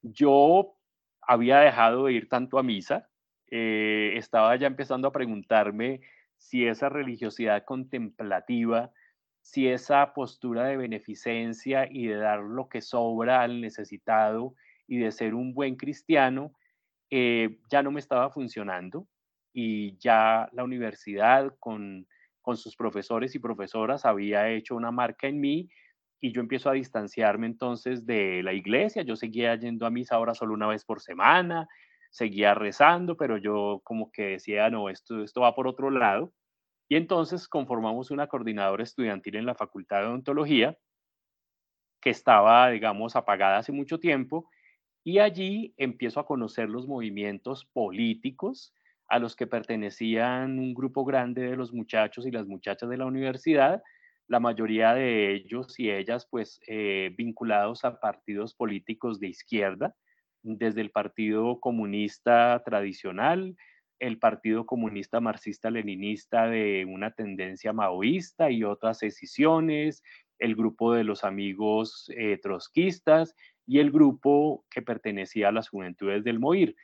Yo 0.02 0.76
había 1.20 1.60
dejado 1.60 2.06
de 2.06 2.14
ir 2.14 2.28
tanto 2.28 2.58
a 2.58 2.62
misa, 2.62 3.08
eh, 3.50 4.14
estaba 4.16 4.56
ya 4.56 4.66
empezando 4.66 5.08
a 5.08 5.12
preguntarme 5.12 6.00
si 6.36 6.66
esa 6.66 6.88
religiosidad 6.88 7.64
contemplativa, 7.64 8.90
si 9.40 9.68
esa 9.68 10.14
postura 10.14 10.64
de 10.64 10.76
beneficencia 10.76 11.86
y 11.90 12.06
de 12.06 12.16
dar 12.16 12.40
lo 12.40 12.68
que 12.68 12.80
sobra 12.80 13.42
al 13.42 13.60
necesitado 13.60 14.54
y 14.92 14.98
de 14.98 15.10
ser 15.10 15.34
un 15.34 15.54
buen 15.54 15.76
cristiano, 15.76 16.52
eh, 17.10 17.60
ya 17.70 17.82
no 17.82 17.90
me 17.90 17.98
estaba 17.98 18.28
funcionando 18.28 19.08
y 19.54 19.96
ya 19.96 20.50
la 20.52 20.64
universidad 20.64 21.54
con, 21.58 22.06
sus 22.56 22.76
profesores 22.76 23.34
y 23.34 23.38
profesoras 23.38 24.04
había 24.04 24.50
hecho 24.50 24.76
una 24.76 24.90
marca 24.90 25.28
en 25.28 25.40
mí 25.40 25.70
y 26.20 26.30
yo 26.34 26.42
empiezo 26.42 26.68
a 26.68 26.74
distanciarme 26.74 27.46
entonces 27.46 28.04
de 28.04 28.42
la 28.42 28.52
iglesia. 28.52 29.00
Yo 29.00 29.16
seguía 29.16 29.54
yendo 29.54 29.86
a 29.86 29.90
misa 29.90 30.16
ahora 30.16 30.34
solo 30.34 30.52
una 30.52 30.66
vez 30.66 30.84
por 30.84 31.00
semana, 31.00 31.66
seguía 32.10 32.52
rezando, 32.52 33.16
pero 33.16 33.38
yo 33.38 33.80
como 33.84 34.12
que 34.12 34.32
decía, 34.32 34.68
no, 34.68 34.90
esto, 34.90 35.22
esto 35.22 35.40
va 35.40 35.54
por 35.54 35.66
otro 35.66 35.90
lado. 35.90 36.34
Y 36.86 36.96
entonces 36.96 37.48
conformamos 37.48 38.10
una 38.10 38.26
coordinadora 38.26 38.82
estudiantil 38.82 39.36
en 39.36 39.46
la 39.46 39.54
Facultad 39.54 40.00
de 40.00 40.08
Odontología 40.08 40.76
que 42.02 42.10
estaba, 42.10 42.68
digamos, 42.68 43.16
apagada 43.16 43.56
hace 43.56 43.72
mucho 43.72 43.98
tiempo 43.98 44.50
y 45.04 45.18
allí 45.18 45.74
empiezo 45.76 46.20
a 46.20 46.26
conocer 46.26 46.68
los 46.68 46.86
movimientos 46.86 47.64
políticos 47.72 48.74
a 49.08 49.18
los 49.18 49.36
que 49.36 49.46
pertenecían 49.46 50.58
un 50.58 50.74
grupo 50.74 51.04
grande 51.04 51.42
de 51.42 51.56
los 51.56 51.72
muchachos 51.72 52.26
y 52.26 52.30
las 52.30 52.46
muchachas 52.46 52.88
de 52.88 52.96
la 52.96 53.06
universidad, 53.06 53.82
la 54.28 54.40
mayoría 54.40 54.94
de 54.94 55.34
ellos 55.34 55.78
y 55.78 55.90
ellas 55.90 56.26
pues 56.30 56.60
eh, 56.66 57.12
vinculados 57.16 57.84
a 57.84 58.00
partidos 58.00 58.54
políticos 58.54 59.20
de 59.20 59.28
izquierda, 59.28 59.94
desde 60.42 60.80
el 60.80 60.90
Partido 60.90 61.60
Comunista 61.60 62.62
tradicional, 62.64 63.54
el 63.98 64.18
Partido 64.18 64.66
Comunista 64.66 65.20
Marxista-Leninista 65.20 66.48
de 66.48 66.86
una 66.88 67.12
tendencia 67.12 67.72
maoísta 67.72 68.50
y 68.50 68.64
otras 68.64 68.98
decisiones, 69.00 70.02
el 70.38 70.56
grupo 70.56 70.92
de 70.92 71.04
los 71.04 71.22
amigos 71.22 72.10
eh, 72.16 72.38
trotskistas 72.42 73.34
y 73.66 73.78
el 73.78 73.90
grupo 73.90 74.64
que 74.70 74.82
pertenecía 74.82 75.48
a 75.48 75.52
las 75.52 75.68
juventudes 75.68 76.24
del 76.24 76.38
MOIR. 76.40 76.74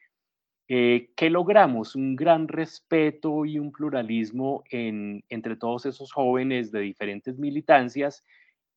Eh, 0.69 1.11
¿Qué 1.17 1.31
logramos? 1.31 1.95
Un 1.95 2.15
gran 2.15 2.47
respeto 2.47 3.47
y 3.47 3.59
un 3.59 3.73
pluralismo 3.73 4.63
entre 4.71 5.57
todos 5.57 5.87
esos 5.87 6.13
jóvenes 6.13 6.71
de 6.71 6.81
diferentes 6.81 7.39
militancias 7.39 8.25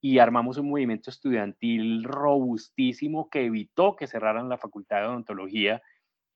y 0.01 0.19
armamos 0.19 0.57
un 0.57 0.69
movimiento 0.69 1.09
estudiantil 1.09 2.03
robustísimo 2.03 3.29
que 3.29 3.45
evitó 3.45 3.95
que 3.95 4.07
cerraran 4.07 4.49
la 4.49 4.57
Facultad 4.57 5.01
de 5.01 5.07
Odontología 5.07 5.81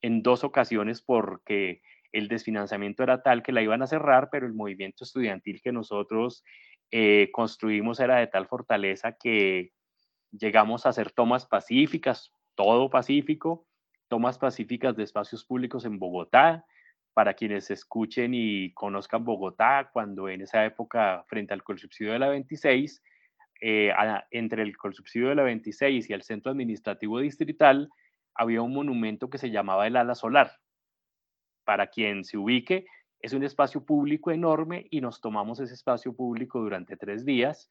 en 0.02 0.22
dos 0.22 0.44
ocasiones 0.44 1.02
porque 1.02 1.82
el 2.12 2.28
desfinanciamiento 2.28 3.04
era 3.04 3.24
tal 3.24 3.42
que 3.42 3.52
la 3.52 3.62
iban 3.62 3.82
a 3.82 3.88
cerrar, 3.88 4.30
pero 4.32 4.46
el 4.46 4.54
movimiento 4.54 5.04
estudiantil 5.04 5.62
que 5.62 5.72
nosotros 5.72 6.44
eh, 6.92 7.30
construimos 7.32 8.00
era 8.00 8.18
de 8.18 8.28
tal 8.28 8.48
fortaleza 8.48 9.18
que 9.20 9.72
llegamos 10.40 10.86
a 10.86 10.90
hacer 10.90 11.12
tomas 11.12 11.46
pacíficas, 11.46 12.34
todo 12.56 12.90
pacífico, 12.90 13.66
tomas 14.08 14.38
pacíficas 14.38 14.96
de 14.96 15.04
espacios 15.04 15.44
públicos 15.46 15.86
en 15.86 16.00
Bogotá, 16.00 16.66
para 17.14 17.34
quienes 17.34 17.72
escuchen 17.72 18.34
y 18.34 18.74
conozcan 18.74 19.24
Bogotá, 19.24 19.90
cuando 19.94 20.28
en 20.28 20.42
esa 20.42 20.66
época, 20.66 21.24
frente 21.28 21.54
al 21.54 21.64
subsidio 21.78 22.12
de 22.12 22.20
la 22.20 22.28
26, 22.28 23.02
eh, 23.62 23.94
entre 24.32 24.64
el, 24.64 24.76
el 24.84 24.94
subsidio 24.94 25.30
de 25.30 25.36
la 25.36 25.44
26 25.44 26.10
y 26.10 26.14
el 26.14 26.24
centro 26.24 26.52
administrativo 26.52 27.20
distrital, 27.20 27.90
había 28.34 28.62
un 28.62 28.74
monumento 28.74 29.30
que 29.30 29.38
se 29.38 29.50
llamaba 29.50 29.88
el 29.88 29.96
Ala 29.96 30.14
Solar. 30.14 30.60
Para 31.64 31.88
quien 31.88 32.26
se 32.26 32.38
ubique, 32.38 32.86
es 33.22 33.34
un 33.34 33.44
espacio 33.44 33.86
público 33.86 34.30
enorme 34.32 34.86
y 34.92 35.00
nos 35.00 35.22
tomamos 35.22 35.60
ese 35.60 35.74
espacio 35.74 36.14
público 36.14 36.60
durante 36.60 36.98
tres 36.98 37.26
días. 37.26 37.70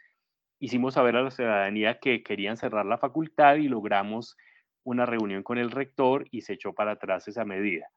Hicimos 0.64 0.94
saber 0.94 1.14
a 1.16 1.22
la 1.22 1.31
ciudadanía 1.31 1.98
que 1.98 2.22
querían 2.22 2.57
cerrar 2.57 2.87
la 2.87 2.96
facultad 2.96 3.57
y 3.57 3.68
logramos 3.68 4.35
una 4.83 5.05
reunión 5.05 5.42
con 5.42 5.59
el 5.59 5.70
rector 5.70 6.27
y 6.31 6.40
se 6.40 6.55
echó 6.55 6.72
para 6.72 6.92
atrás 6.92 7.29
esa 7.29 7.44
medida. 7.44 7.90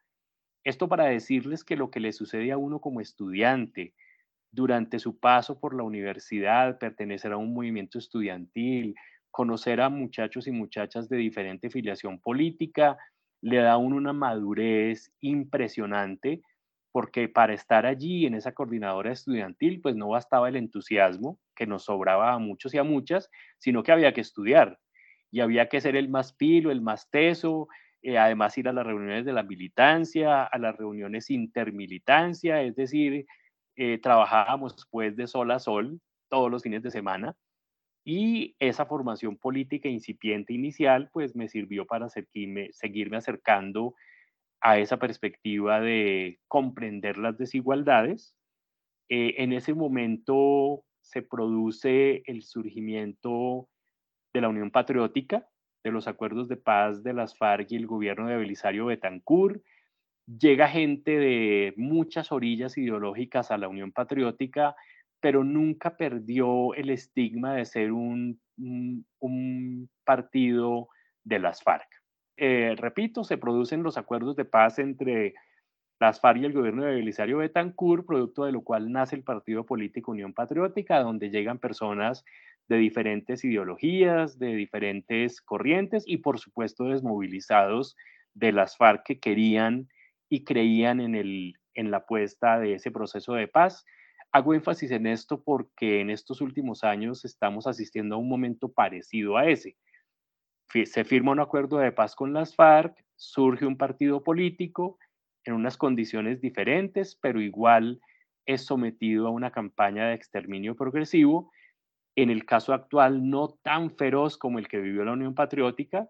Esto 0.66 0.90
para 0.90 1.06
decirles 1.06 1.64
que 1.64 1.78
lo 1.78 1.90
que 1.90 2.02
le 2.02 2.12
sucede 2.12 2.52
a 2.52 2.58
uno 2.58 2.82
como 2.82 3.00
estudiante 3.00 3.94
durante 4.52 5.00
su 5.00 5.18
paso 5.18 5.62
por 5.62 5.74
la 5.74 5.84
universidad, 5.84 6.78
pertenecer 6.78 7.32
a 7.32 7.38
un 7.38 7.54
movimiento 7.54 8.00
estudiantil, 8.00 8.96
conocer 9.32 9.80
a 9.80 9.88
muchachos 9.88 10.46
y 10.46 10.52
muchachas 10.52 11.08
de 11.08 11.16
diferente 11.16 11.70
filiación 11.70 12.20
política, 12.20 12.98
le 13.40 13.60
da 13.60 13.72
a 13.72 13.78
uno 13.78 13.96
una 13.96 14.12
madurez 14.12 15.14
impresionante, 15.22 16.42
porque 16.98 17.30
para 17.30 17.54
estar 17.54 17.86
allí 17.86 18.26
en 18.26 18.34
esa 18.34 18.54
coordinadora 18.54 19.12
estudiantil, 19.12 19.82
pues 19.82 19.96
no 19.96 20.08
bastaba 20.08 20.50
el 20.50 20.56
entusiasmo 20.56 21.40
que 21.56 21.68
nos 21.68 21.84
sobraba 21.84 22.34
a 22.34 22.40
muchos 22.40 22.74
y 22.74 22.80
a 22.80 22.84
muchas, 22.84 23.30
sino 23.60 23.84
que 23.84 23.92
había 23.92 24.16
que 24.16 24.22
estudiar 24.22 24.80
y 25.30 25.42
había 25.42 25.70
que 25.70 25.80
ser 25.80 25.96
el 25.96 26.10
más 26.10 26.34
pilo, 26.34 26.72
el 26.72 26.82
más 26.82 27.08
teso, 27.12 27.68
eh, 28.02 28.18
además 28.18 28.58
ir 28.58 28.68
a 28.68 28.74
las 28.74 28.84
reuniones 28.84 29.26
de 29.26 29.34
la 29.34 29.44
militancia, 29.44 30.44
a 30.44 30.58
las 30.58 30.76
reuniones 30.76 31.30
intermilitancia, 31.30 32.64
es 32.64 32.76
decir, 32.76 33.28
eh, 33.76 34.00
trabajábamos 34.00 34.88
pues 34.90 35.16
de 35.16 35.28
sol 35.28 35.52
a 35.52 35.60
sol 35.60 36.02
todos 36.30 36.50
los 36.50 36.64
fines 36.64 36.82
de 36.82 36.90
semana 36.90 37.36
y 38.04 38.56
esa 38.58 38.88
formación 38.88 39.38
política 39.38 39.88
incipiente 39.88 40.52
inicial 40.52 41.12
pues 41.14 41.36
me 41.36 41.48
sirvió 41.48 41.86
para 41.86 42.10
seguirme, 42.10 42.70
seguirme 42.74 43.18
acercando 43.18 43.94
a 44.62 44.80
esa 44.80 44.98
perspectiva 44.98 45.80
de 45.80 46.40
comprender 46.48 47.18
las 47.18 47.38
desigualdades. 47.38 48.36
Eh, 49.10 49.36
en 49.38 49.54
ese 49.54 49.74
momento 49.74 50.84
se 51.02 51.22
produce 51.22 52.24
el 52.26 52.44
surgimiento 52.44 53.70
de 54.34 54.42
la 54.42 54.50
Unión 54.50 54.72
Patriótica, 54.72 55.48
de 55.84 55.92
los 55.92 56.08
acuerdos 56.08 56.48
de 56.48 56.58
paz 56.58 57.04
de 57.04 57.14
las 57.14 57.38
FARC 57.38 57.72
y 57.72 57.76
el 57.78 57.88
gobierno 57.88 58.28
de 58.28 58.38
Belisario 58.38 58.88
Betancourt. 58.88 59.62
Llega 60.28 60.68
gente 60.68 61.18
de 61.18 61.74
muchas 61.78 62.32
orillas 62.32 62.78
ideológicas 62.78 63.52
a 63.52 63.58
la 63.58 63.70
Unión 63.70 63.94
Patriótica, 63.94 64.76
pero 65.22 65.44
nunca 65.44 65.96
perdió 65.96 66.74
el 66.74 66.90
estigma 66.90 67.56
de 67.56 67.66
ser 67.66 67.94
un, 67.94 68.40
un, 68.58 69.90
partido 70.04 70.90
de 71.24 71.40
las 71.40 71.64
FARC. 71.64 71.88
Eh, 72.38 72.76
repito, 72.78 73.24
se 73.24 73.38
producen 73.38 73.84
los 73.84 73.98
acuerdos 73.98 74.36
de 74.36 74.46
paz 74.46 74.80
entre 74.80 75.34
las 76.00 76.22
FARC 76.22 76.42
y 76.42 76.46
el 76.46 76.54
gobierno 76.54 76.84
de 76.86 76.94
Belisario 76.96 77.40
Betancourt, 77.40 78.06
producto 78.06 78.46
de 78.46 78.52
lo 78.52 78.62
cual 78.62 78.92
nace 78.92 79.16
el 79.16 79.24
partido 79.24 79.66
político 79.66 80.12
Unión 80.12 80.34
Patriótica, 80.34 81.00
donde 81.00 81.32
llegan 81.32 81.58
personas 81.58 82.24
de 82.70 82.78
diferentes 82.78 83.44
ideologías, 83.44 84.38
de 84.38 84.56
diferentes 84.56 85.42
corrientes 85.42 86.04
y 86.06 86.18
por 86.18 86.38
supuesto 86.38 86.86
desmovilizados 86.86 87.96
de 88.34 88.52
las 88.52 88.78
FARC 88.78 89.04
que 89.04 89.20
querían 89.20 89.90
y 90.30 90.44
creían 90.44 91.00
en, 91.00 91.16
el, 91.16 91.56
en 91.74 91.90
la 91.90 91.98
apuesta 91.98 92.60
de 92.60 92.74
ese 92.74 92.92
proceso 92.92 93.34
de 93.34 93.48
paz. 93.48 93.84
Hago 94.32 94.54
énfasis 94.54 94.92
en 94.92 95.08
esto 95.08 95.42
porque 95.42 96.02
en 96.02 96.12
estos 96.12 96.42
últimos 96.42 96.84
años 96.84 97.26
estamos 97.26 97.66
asistiendo 97.66 98.16
a 98.16 98.20
un 98.20 98.30
momento 98.30 98.72
parecido 98.72 99.38
a 99.38 99.48
ese. 99.48 99.78
Se 100.86 101.04
firma 101.04 101.32
un 101.32 101.40
acuerdo 101.40 101.78
de 101.78 101.92
paz 101.92 102.16
con 102.16 102.34
las 102.34 102.56
FARC, 102.56 102.96
surge 103.16 103.66
un 103.66 103.78
partido 103.78 104.24
político 104.24 104.98
en 105.46 105.54
unas 105.54 105.78
condiciones 105.78 106.42
diferentes, 106.42 107.16
pero 107.16 107.42
igual 107.42 108.02
es 108.46 108.66
sometido 108.66 109.28
a 109.28 109.32
una 109.32 109.52
campaña 109.52 110.08
de 110.08 110.16
exterminio 110.16 110.76
progresivo 110.76 111.52
en 112.18 112.32
el 112.32 112.46
caso 112.46 112.74
actual 112.74 113.30
no 113.30 113.48
tan 113.62 113.92
feroz 113.92 114.38
como 114.38 114.58
el 114.58 114.68
que 114.68 114.80
vivió 114.80 115.06
la 115.06 115.12
Unión 115.14 115.36
Patriótica, 115.36 116.10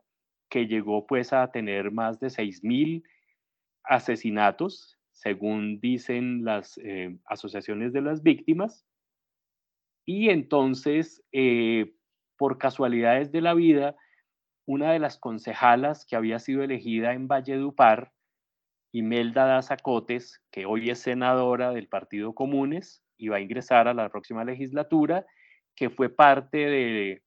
que 0.49 0.65
llegó 0.65 1.05
pues 1.05 1.33
a 1.33 1.51
tener 1.51 1.91
más 1.91 2.21
de 2.21 2.27
6.000 2.27 3.03
asesinatos, 3.83 4.97
según 5.11 5.81
dicen 5.81 6.45
las 6.45 6.79
eh, 6.81 7.17
asociaciones 7.25 7.91
de 7.91 8.01
las 8.01 8.23
víctimas. 8.23 8.85
Y 10.05 10.29
entonces, 10.29 11.21
eh, 11.33 11.93
por 12.37 12.57
casualidades 12.57 13.33
de 13.33 13.41
la 13.41 13.53
vida, 13.53 13.97
una 14.67 14.91
de 14.91 14.99
las 14.99 15.17
concejalas 15.17 16.05
que 16.05 16.17
había 16.17 16.39
sido 16.39 16.61
elegida 16.61 17.13
en 17.13 17.29
Valledupar, 17.29 18.11
Imelda 18.91 19.45
Daza 19.45 19.77
Cotes, 19.77 20.41
que 20.51 20.65
hoy 20.65 20.89
es 20.89 20.99
senadora 20.99 21.71
del 21.71 21.87
Partido 21.87 22.35
Comunes 22.35 23.01
y 23.17 23.29
va 23.29 23.37
a 23.37 23.41
ingresar 23.41 23.87
a 23.87 23.93
la 23.93 24.09
próxima 24.09 24.43
legislatura, 24.43 25.25
que 25.73 25.89
fue 25.89 26.09
parte 26.09 26.57
de, 26.57 27.23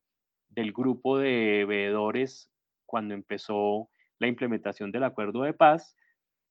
del 0.50 0.72
grupo 0.72 1.18
de 1.18 1.64
veedores 1.66 2.50
cuando 2.84 3.14
empezó 3.14 3.88
la 4.18 4.26
implementación 4.26 4.92
del 4.92 5.04
acuerdo 5.04 5.42
de 5.42 5.54
paz. 5.54 5.96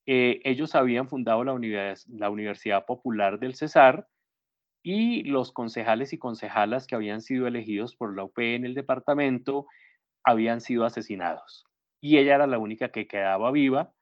Eh, 0.07 0.41
ellos 0.43 0.73
habían 0.73 1.07
fundado 1.07 1.43
la, 1.43 1.53
la 2.07 2.29
Universidad 2.31 2.85
Popular 2.87 3.39
del 3.39 3.53
Cesar 3.53 4.07
y 4.81 5.21
los 5.23 5.51
concejales 5.51 6.13
y 6.13 6.17
concejalas 6.17 6.87
que 6.87 6.95
habían 6.95 7.21
sido 7.21 7.45
elegidos 7.45 7.95
por 7.95 8.15
la 8.15 8.23
UP 8.23 8.39
en 8.39 8.65
el 8.65 8.73
departamento 8.73 9.67
habían 10.23 10.61
sido 10.61 10.85
asesinados. 10.85 11.65
Y 12.01 12.17
ella 12.17 12.35
era 12.35 12.47
la 12.47 12.59
única 12.59 12.89
que 12.89 13.07
quedaba 13.07 13.51
viva 13.51 13.93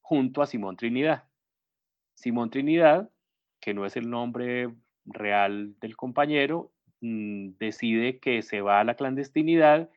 junto 0.00 0.42
a 0.42 0.46
Simón 0.46 0.76
Trinidad. 0.76 1.24
Simón 2.14 2.50
Trinidad, 2.50 3.10
que 3.60 3.74
no 3.74 3.86
es 3.86 3.96
el 3.96 4.10
nombre 4.10 4.74
real 5.04 5.74
del 5.80 5.96
compañero, 5.96 6.72
Mm, 7.00 7.52
decide 7.58 8.18
que 8.20 8.42
se 8.42 8.60
va 8.60 8.80
a 8.80 8.84
la 8.84 8.94
clandestinidad 8.94 9.90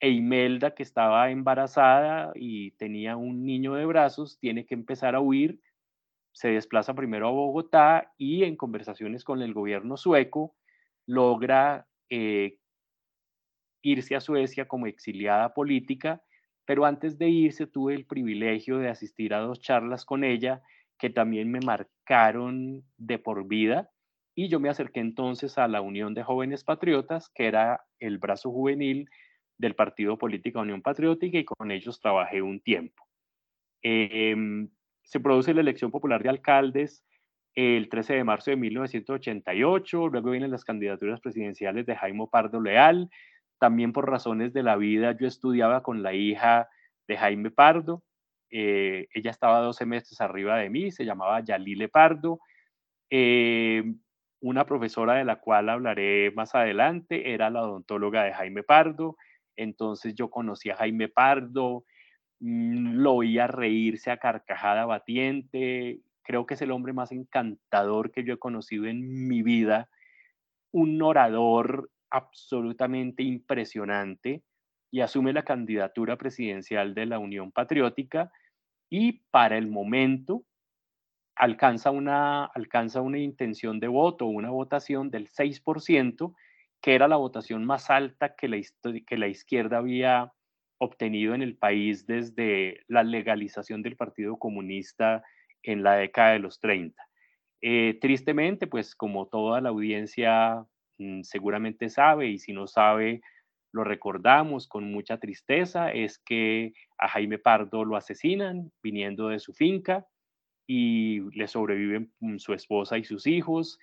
e 0.00 0.10
Imelda, 0.10 0.74
que 0.74 0.82
estaba 0.82 1.30
embarazada 1.30 2.32
y 2.36 2.72
tenía 2.72 3.16
un 3.16 3.46
niño 3.46 3.74
de 3.74 3.86
brazos, 3.86 4.38
tiene 4.40 4.66
que 4.66 4.74
empezar 4.74 5.14
a 5.14 5.20
huir, 5.20 5.60
se 6.32 6.48
desplaza 6.48 6.94
primero 6.94 7.28
a 7.28 7.32
Bogotá 7.32 8.12
y 8.18 8.44
en 8.44 8.56
conversaciones 8.56 9.24
con 9.24 9.42
el 9.42 9.54
gobierno 9.54 9.96
sueco 9.96 10.56
logra 11.06 11.88
eh, 12.10 12.58
irse 13.84 14.16
a 14.16 14.20
Suecia 14.20 14.66
como 14.66 14.86
exiliada 14.86 15.54
política, 15.54 16.22
pero 16.64 16.86
antes 16.86 17.18
de 17.18 17.28
irse 17.28 17.66
tuve 17.66 17.94
el 17.94 18.06
privilegio 18.06 18.78
de 18.78 18.88
asistir 18.88 19.34
a 19.34 19.38
dos 19.38 19.60
charlas 19.60 20.04
con 20.04 20.24
ella 20.24 20.62
que 20.98 21.10
también 21.10 21.50
me 21.50 21.60
marcaron 21.60 22.82
de 22.96 23.18
por 23.18 23.46
vida 23.46 23.90
y 24.34 24.48
yo 24.48 24.58
me 24.58 24.68
acerqué 24.68 25.00
entonces 25.00 25.58
a 25.58 25.68
la 25.68 25.80
Unión 25.80 26.14
de 26.14 26.24
Jóvenes 26.24 26.64
Patriotas, 26.64 27.28
que 27.28 27.46
era 27.46 27.84
el 28.00 28.18
brazo 28.18 28.50
juvenil 28.50 29.08
del 29.58 29.74
Partido 29.76 30.18
Político 30.18 30.60
Unión 30.60 30.82
Patriótica, 30.82 31.38
y 31.38 31.44
con 31.44 31.70
ellos 31.70 32.00
trabajé 32.00 32.42
un 32.42 32.60
tiempo. 32.60 33.04
Em, 33.82 34.68
se 35.02 35.20
produce 35.20 35.54
la 35.54 35.60
elección 35.60 35.90
popular 35.90 36.22
de 36.22 36.30
alcaldes 36.30 37.04
el 37.54 37.88
13 37.88 38.14
de 38.14 38.24
marzo 38.24 38.50
de 38.50 38.56
1988, 38.56 40.08
luego 40.08 40.30
vienen 40.30 40.50
las 40.50 40.64
candidaturas 40.64 41.20
presidenciales 41.20 41.86
de 41.86 41.94
Jaime 41.94 42.26
Pardo 42.30 42.60
Leal, 42.60 43.08
también 43.64 43.94
por 43.94 44.10
razones 44.10 44.52
de 44.52 44.62
la 44.62 44.76
vida 44.76 45.16
yo 45.18 45.26
estudiaba 45.26 45.82
con 45.82 46.02
la 46.02 46.12
hija 46.12 46.68
de 47.08 47.16
Jaime 47.16 47.50
Pardo, 47.50 48.02
eh, 48.50 49.08
ella 49.14 49.30
estaba 49.30 49.60
dos 49.60 49.76
semestres 49.76 50.20
arriba 50.20 50.58
de 50.58 50.68
mí, 50.68 50.90
se 50.90 51.06
llamaba 51.06 51.40
Yalile 51.40 51.88
Pardo, 51.88 52.40
eh, 53.08 53.82
una 54.42 54.66
profesora 54.66 55.14
de 55.14 55.24
la 55.24 55.36
cual 55.36 55.70
hablaré 55.70 56.30
más 56.32 56.54
adelante 56.54 57.32
era 57.32 57.48
la 57.48 57.62
odontóloga 57.62 58.24
de 58.24 58.34
Jaime 58.34 58.62
Pardo. 58.64 59.16
Entonces 59.56 60.14
yo 60.14 60.28
conocí 60.28 60.68
a 60.68 60.76
Jaime 60.76 61.08
Pardo, 61.08 61.86
mm, 62.40 62.96
lo 62.96 63.14
oía 63.14 63.46
reírse 63.46 64.10
a 64.10 64.18
carcajada 64.18 64.84
batiente. 64.84 66.00
Creo 66.22 66.44
que 66.44 66.52
es 66.52 66.60
el 66.60 66.70
hombre 66.70 66.92
más 66.92 67.12
encantador 67.12 68.12
que 68.12 68.24
yo 68.24 68.34
he 68.34 68.38
conocido 68.38 68.84
en 68.84 69.26
mi 69.26 69.42
vida. 69.42 69.88
Un 70.70 71.00
orador 71.00 71.88
absolutamente 72.14 73.24
impresionante 73.24 74.44
y 74.92 75.00
asume 75.00 75.32
la 75.32 75.42
candidatura 75.42 76.16
presidencial 76.16 76.94
de 76.94 77.06
la 77.06 77.18
Unión 77.18 77.50
Patriótica 77.50 78.30
y 78.88 79.24
para 79.32 79.58
el 79.58 79.66
momento 79.66 80.44
alcanza 81.34 81.90
una, 81.90 82.44
alcanza 82.44 83.00
una 83.00 83.18
intención 83.18 83.80
de 83.80 83.88
voto, 83.88 84.26
una 84.26 84.50
votación 84.50 85.10
del 85.10 85.28
6%, 85.28 86.36
que 86.80 86.94
era 86.94 87.08
la 87.08 87.16
votación 87.16 87.64
más 87.64 87.90
alta 87.90 88.36
que 88.36 88.46
la, 88.46 88.60
que 89.04 89.18
la 89.18 89.26
izquierda 89.26 89.78
había 89.78 90.32
obtenido 90.78 91.34
en 91.34 91.42
el 91.42 91.56
país 91.56 92.06
desde 92.06 92.84
la 92.86 93.02
legalización 93.02 93.82
del 93.82 93.96
Partido 93.96 94.36
Comunista 94.36 95.24
en 95.64 95.82
la 95.82 95.96
década 95.96 96.34
de 96.34 96.38
los 96.38 96.60
30. 96.60 97.02
Eh, 97.62 97.98
tristemente, 98.00 98.68
pues 98.68 98.94
como 98.94 99.26
toda 99.26 99.60
la 99.60 99.70
audiencia 99.70 100.64
seguramente 101.22 101.88
sabe 101.88 102.28
y 102.28 102.38
si 102.38 102.52
no 102.52 102.66
sabe, 102.66 103.20
lo 103.72 103.82
recordamos 103.82 104.68
con 104.68 104.90
mucha 104.92 105.18
tristeza, 105.18 105.90
es 105.90 106.18
que 106.18 106.72
a 106.96 107.08
Jaime 107.08 107.38
Pardo 107.38 107.84
lo 107.84 107.96
asesinan 107.96 108.70
viniendo 108.82 109.28
de 109.28 109.40
su 109.40 109.52
finca 109.52 110.06
y 110.66 111.20
le 111.36 111.48
sobreviven 111.48 112.12
mm, 112.20 112.36
su 112.38 112.54
esposa 112.54 112.98
y 112.98 113.04
sus 113.04 113.26
hijos. 113.26 113.78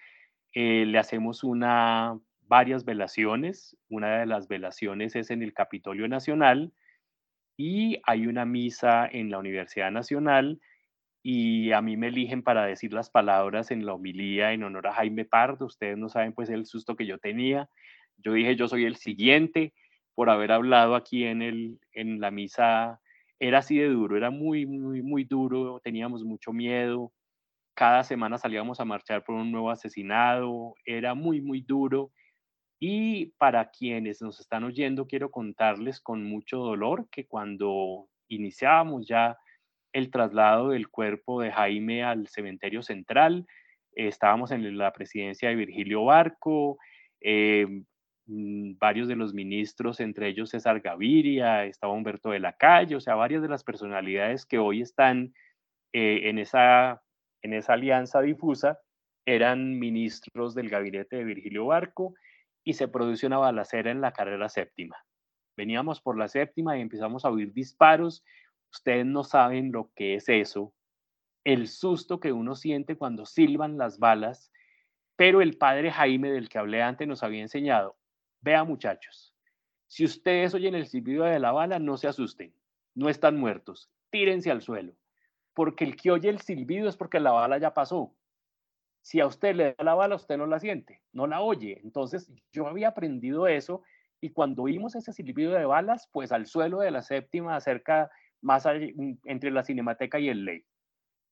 Eh, 0.54 0.86
le 0.86 0.98
hacemos 0.98 1.44
una, 1.44 2.18
varias 2.48 2.86
velaciones. 2.86 3.78
Una 3.90 4.20
de 4.20 4.26
las 4.26 4.48
velaciones 4.48 5.16
es 5.16 5.30
en 5.30 5.44
el 5.44 5.54
Capitolio 5.54 6.08
Nacional 6.08 6.74
y 7.58 8.00
hay 8.04 8.28
una 8.28 8.46
misa 8.46 9.08
en 9.12 9.30
la 9.30 9.40
Universidad 9.40 9.92
Nacional 9.92 10.60
y 11.24 11.72
a 11.72 11.82
mí 11.82 11.98
me 11.98 12.08
eligen 12.08 12.42
para 12.42 12.66
decir 12.66 12.94
las 12.94 13.10
palabras 13.10 13.70
en 13.72 13.86
la 13.86 13.94
homilía 13.94 14.54
en 14.54 14.64
honor 14.64 14.88
a 14.88 14.94
Jaime 14.94 15.26
Pardo. 15.26 15.68
Ustedes 15.68 15.98
no 15.98 16.10
saben 16.10 16.34
pues 16.34 16.50
el 16.50 16.66
susto 16.66 16.96
que 16.96 17.06
yo 17.06 17.20
tenía. 17.20 17.70
Yo 18.18 18.34
dije, 18.34 18.56
yo 18.56 18.68
soy 18.68 18.86
el 18.86 18.96
siguiente 18.96 19.74
por 20.16 20.30
haber 20.30 20.52
hablado 20.52 20.96
aquí 20.96 21.26
en, 21.26 21.42
el, 21.42 21.80
en 21.94 22.20
la 22.20 22.32
misa. 22.32 23.00
Era 23.40 23.60
así 23.60 23.78
de 23.78 23.90
duro, 23.90 24.18
era 24.18 24.32
muy, 24.32 24.66
muy, 24.66 25.02
muy 25.02 25.24
duro, 25.24 25.80
teníamos 25.84 26.24
mucho 26.24 26.54
miedo. 26.54 27.12
Cada 27.76 28.04
semana 28.04 28.38
salíamos 28.38 28.80
a 28.80 28.86
marchar 28.86 29.24
por 29.24 29.36
un 29.36 29.52
nuevo 29.52 29.70
asesinado, 29.70 30.76
era 30.86 31.14
muy, 31.14 31.42
muy 31.42 31.62
duro. 31.62 32.12
Y 32.80 33.28
para 33.38 33.70
quienes 33.70 34.24
nos 34.24 34.40
están 34.40 34.64
oyendo, 34.64 35.06
quiero 35.06 35.30
contarles 35.30 36.02
con 36.02 36.24
mucho 36.24 36.58
dolor 36.58 37.08
que 37.12 37.28
cuando 37.28 38.08
iniciábamos 38.28 39.08
ya 39.08 39.38
el 39.94 40.12
traslado 40.12 40.70
del 40.70 40.90
cuerpo 40.90 41.42
de 41.42 41.52
Jaime 41.52 42.04
al 42.04 42.28
cementerio 42.28 42.84
central. 42.84 43.46
estábamos 43.94 44.52
en 44.52 44.78
la 44.78 44.94
presidencia 44.94 45.50
de 45.50 45.56
Virgilio 45.56 46.06
Barco, 46.06 46.78
eh, 47.20 47.68
mm, 48.28 48.78
varios 48.80 49.08
de 49.08 49.16
los 49.16 49.34
ministros, 49.34 50.00
entre 50.00 50.30
ellos 50.30 50.52
César 50.52 50.80
Gaviria, 50.80 51.66
estaba 51.66 51.94
Humberto 51.94 52.30
de 52.32 52.40
la 52.40 52.54
Calle, 52.54 52.96
o 52.96 53.02
sea, 53.02 53.16
varias 53.16 53.42
de 53.42 53.50
las 53.50 53.64
personalidades 53.64 54.46
que 54.46 54.60
hoy 54.60 54.82
están 54.82 55.34
eh, 55.94 56.30
en, 56.30 56.40
esa, 56.40 57.02
en 57.42 57.54
esa 57.54 57.74
alianza 57.74 58.22
difusa 58.22 58.80
eran 59.26 59.78
ministros 59.78 60.56
del 60.56 60.70
gabinete 60.70 61.18
de 61.18 61.24
Virgilio 61.26 61.66
Barco 61.68 62.16
y 62.64 62.74
se 62.74 62.88
produce 62.88 63.28
una 63.28 63.38
balacera 63.38 63.92
en 63.92 64.02
la 64.02 64.14
carrera 64.14 64.50
séptima. 64.50 64.96
Veníamos 65.58 66.02
por 66.02 66.18
la 66.18 66.28
séptima 66.28 66.78
y 66.78 66.82
empezamos 66.82 67.26
a 67.26 67.30
oír 67.30 67.54
disparos, 67.54 68.24
Ustedes 68.72 69.06
no 69.06 69.24
saben 69.24 69.72
lo 69.72 69.92
que 69.96 70.16
es 70.16 70.30
eso, 70.30 70.74
el 71.44 71.68
susto 71.68 72.20
que 72.20 72.32
uno 72.32 72.56
siente 72.56 72.96
cuando 72.96 73.26
silban 73.26 73.78
las 73.78 74.00
balas, 74.00 74.52
pero 75.16 75.42
el 75.42 75.58
padre 75.58 75.92
Jaime 75.92 76.32
del 76.32 76.50
que 76.50 76.58
hablé 76.58 76.82
antes 76.82 77.08
nos 77.08 77.24
había 77.24 77.42
enseñado, 77.42 77.98
vea 78.42 78.64
muchachos, 78.64 79.36
si 79.88 80.06
ustedes 80.06 80.54
oyen 80.54 80.74
el 80.74 80.88
silbido 80.88 81.26
de 81.26 81.40
la 81.40 81.52
bala, 81.52 81.78
no 81.78 81.98
se 81.98 82.08
asusten, 82.08 82.56
no 82.96 83.10
están 83.10 83.38
muertos, 83.38 83.92
tírense 84.10 84.50
al 84.50 84.62
suelo, 84.62 84.94
porque 85.54 85.84
el 85.84 85.98
que 85.98 86.12
oye 86.12 86.30
el 86.30 86.40
silbido 86.40 86.88
es 86.88 86.96
porque 86.96 87.20
la 87.20 87.32
bala 87.32 87.58
ya 87.58 87.74
pasó. 87.74 88.16
Si 89.02 89.20
a 89.20 89.26
usted 89.26 89.56
le 89.56 89.74
da 89.74 89.84
la 89.84 89.96
bala, 89.96 90.16
usted 90.16 90.38
no 90.38 90.46
la 90.46 90.60
siente, 90.60 91.02
no 91.12 91.28
la 91.28 91.42
oye. 91.42 91.82
Entonces 91.84 92.32
yo 92.52 92.68
había 92.68 92.90
aprendido 92.90 93.48
eso 93.48 93.82
y 94.22 94.30
cuando 94.30 94.64
oímos 94.64 94.96
ese 94.96 95.12
silbido 95.12 95.52
de 95.54 95.66
balas, 95.66 96.08
pues 96.14 96.32
al 96.32 96.46
suelo 96.46 96.80
de 96.80 96.92
la 96.92 97.02
séptima, 97.02 97.60
cerca 97.60 98.12
más 98.42 98.66
mm, 98.66 99.14
entre 99.26 99.52
la 99.52 99.64
cinemateca 99.64 100.20
y 100.20 100.30
el 100.30 100.46
ley. 100.46 100.66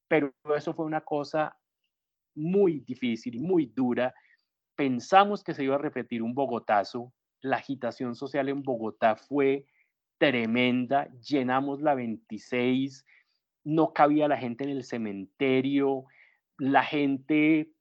Pero 0.08 0.34
eso 0.56 0.74
fue 0.74 0.86
una 0.86 1.02
cosa 1.02 1.58
muy 2.36 2.80
difícil, 2.80 3.40
muy 3.40 3.66
dura. 3.68 4.14
Pensamos 4.76 5.44
que 5.44 5.54
se 5.54 5.64
iba 5.64 5.76
a 5.76 5.80
repetir 5.80 6.24
un 6.24 6.34
Bogotazo. 6.34 7.14
La 7.42 7.58
agitación 7.58 8.16
social 8.16 8.50
en 8.50 8.64
Bogotá 8.64 9.16
fue 9.16 9.66
tremenda. 10.18 11.10
Llenamos 11.22 11.82
la 11.82 11.96
26, 11.96 13.06
no 13.64 13.94
cabía 13.94 14.28
la 14.28 14.38
gente 14.38 14.64
en 14.64 14.72
el 14.72 14.84
cementerio. 14.84 16.06
La 16.58 16.84
gente, 16.84 17.72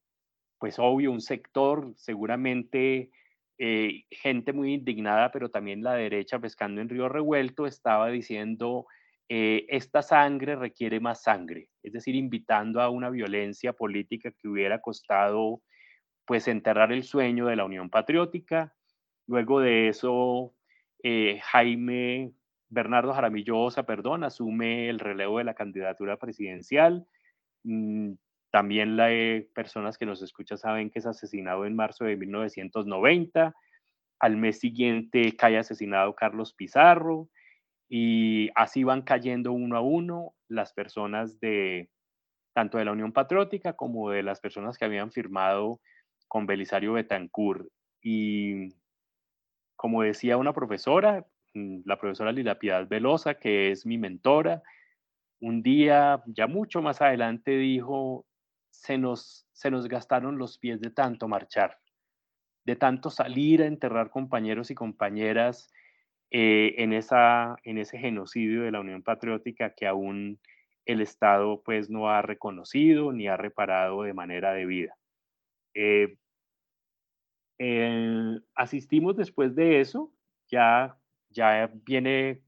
pues 0.58 0.78
obvio, 0.78 1.12
un 1.12 1.20
sector 1.20 1.92
seguramente 1.96 3.10
eh, 3.58 4.04
gente 4.10 4.52
muy 4.52 4.74
indignada, 4.74 5.32
pero 5.32 5.50
también 5.50 5.82
la 5.82 5.94
derecha 5.94 6.38
pescando 6.38 6.80
en 6.80 6.88
Río 6.88 7.08
Revuelto 7.08 7.66
estaba 7.66 8.08
diciendo 8.08 8.86
eh, 9.28 9.66
esta 9.68 10.02
sangre 10.02 10.56
requiere 10.56 11.00
más 11.00 11.22
sangre, 11.22 11.68
es 11.82 11.92
decir, 11.92 12.14
invitando 12.14 12.80
a 12.80 12.88
una 12.88 13.10
violencia 13.10 13.74
política 13.74 14.30
que 14.30 14.48
hubiera 14.48 14.80
costado 14.80 15.60
pues 16.24 16.48
enterrar 16.48 16.92
el 16.92 17.04
sueño 17.04 17.46
de 17.46 17.56
la 17.56 17.64
Unión 17.64 17.90
Patriótica. 17.90 18.74
Luego 19.26 19.60
de 19.60 19.88
eso, 19.88 20.54
eh, 21.02 21.40
Jaime 21.42 22.32
Bernardo 22.68 23.12
Jaramillosa, 23.14 23.84
perdón, 23.84 24.24
asume 24.24 24.88
el 24.88 24.98
relevo 24.98 25.38
de 25.38 25.44
la 25.44 25.54
candidatura 25.54 26.16
presidencial. 26.18 27.06
Mm, 27.64 28.12
también 28.50 28.96
las 28.96 29.44
personas 29.54 29.98
que 29.98 30.06
nos 30.06 30.22
escuchan 30.22 30.58
saben 30.58 30.90
que 30.90 31.00
es 31.00 31.06
asesinado 31.06 31.66
en 31.66 31.76
marzo 31.76 32.04
de 32.04 32.16
1990. 32.16 33.54
Al 34.20 34.36
mes 34.36 34.58
siguiente 34.58 35.36
cae 35.36 35.58
asesinado 35.58 36.14
Carlos 36.14 36.54
Pizarro. 36.54 37.28
Y 37.88 38.50
así 38.54 38.84
van 38.84 39.02
cayendo 39.02 39.52
uno 39.52 39.76
a 39.76 39.80
uno 39.80 40.34
las 40.48 40.72
personas 40.72 41.40
de 41.40 41.90
tanto 42.52 42.78
de 42.78 42.84
la 42.84 42.92
Unión 42.92 43.12
Patriótica 43.12 43.74
como 43.74 44.10
de 44.10 44.22
las 44.22 44.40
personas 44.40 44.76
que 44.76 44.84
habían 44.84 45.12
firmado 45.12 45.80
con 46.26 46.46
Belisario 46.46 46.94
Betancourt. 46.94 47.68
Y 48.02 48.74
como 49.76 50.02
decía 50.02 50.36
una 50.36 50.52
profesora, 50.52 51.24
mm, 51.54 51.82
la 51.84 51.98
profesora 51.98 52.32
Lila 52.32 52.58
Piedad 52.58 52.86
Velosa, 52.88 53.34
que 53.34 53.70
es 53.70 53.86
mi 53.86 53.96
mentora, 53.96 54.62
un 55.40 55.62
día, 55.62 56.22
ya 56.26 56.46
mucho 56.46 56.82
más 56.82 57.00
adelante, 57.00 57.52
dijo, 57.52 58.26
se 58.70 58.98
nos, 58.98 59.46
se 59.52 59.70
nos 59.70 59.86
gastaron 59.86 60.36
los 60.36 60.58
pies 60.58 60.80
de 60.80 60.90
tanto 60.90 61.28
marchar, 61.28 61.78
de 62.64 62.76
tanto 62.76 63.08
salir 63.08 63.62
a 63.62 63.66
enterrar 63.66 64.10
compañeros 64.10 64.70
y 64.70 64.74
compañeras 64.74 65.72
eh, 66.30 66.74
en, 66.78 66.92
esa, 66.92 67.56
ese 67.64 67.98
genocidio 67.98 68.62
de 68.62 68.70
la 68.70 68.80
Unión 68.80 69.02
Patriótica 69.02 69.74
que 69.74 69.86
aún 69.86 70.38
el 70.84 71.00
Estado 71.00 71.62
pues 71.62 71.90
no 71.90 72.10
ha 72.10 72.22
reconocido 72.22 73.12
ni 73.12 73.28
ha 73.28 73.36
reparado 73.36 74.02
de 74.02 74.14
manera 74.14 74.52
debida. 74.52 74.96
Eh, 75.74 76.16
asistimos 78.54 79.16
después 79.16 79.54
de 79.54 79.80
eso, 79.80 80.12
ya, 80.48 80.96
ya 81.30 81.70
viene 81.84 82.42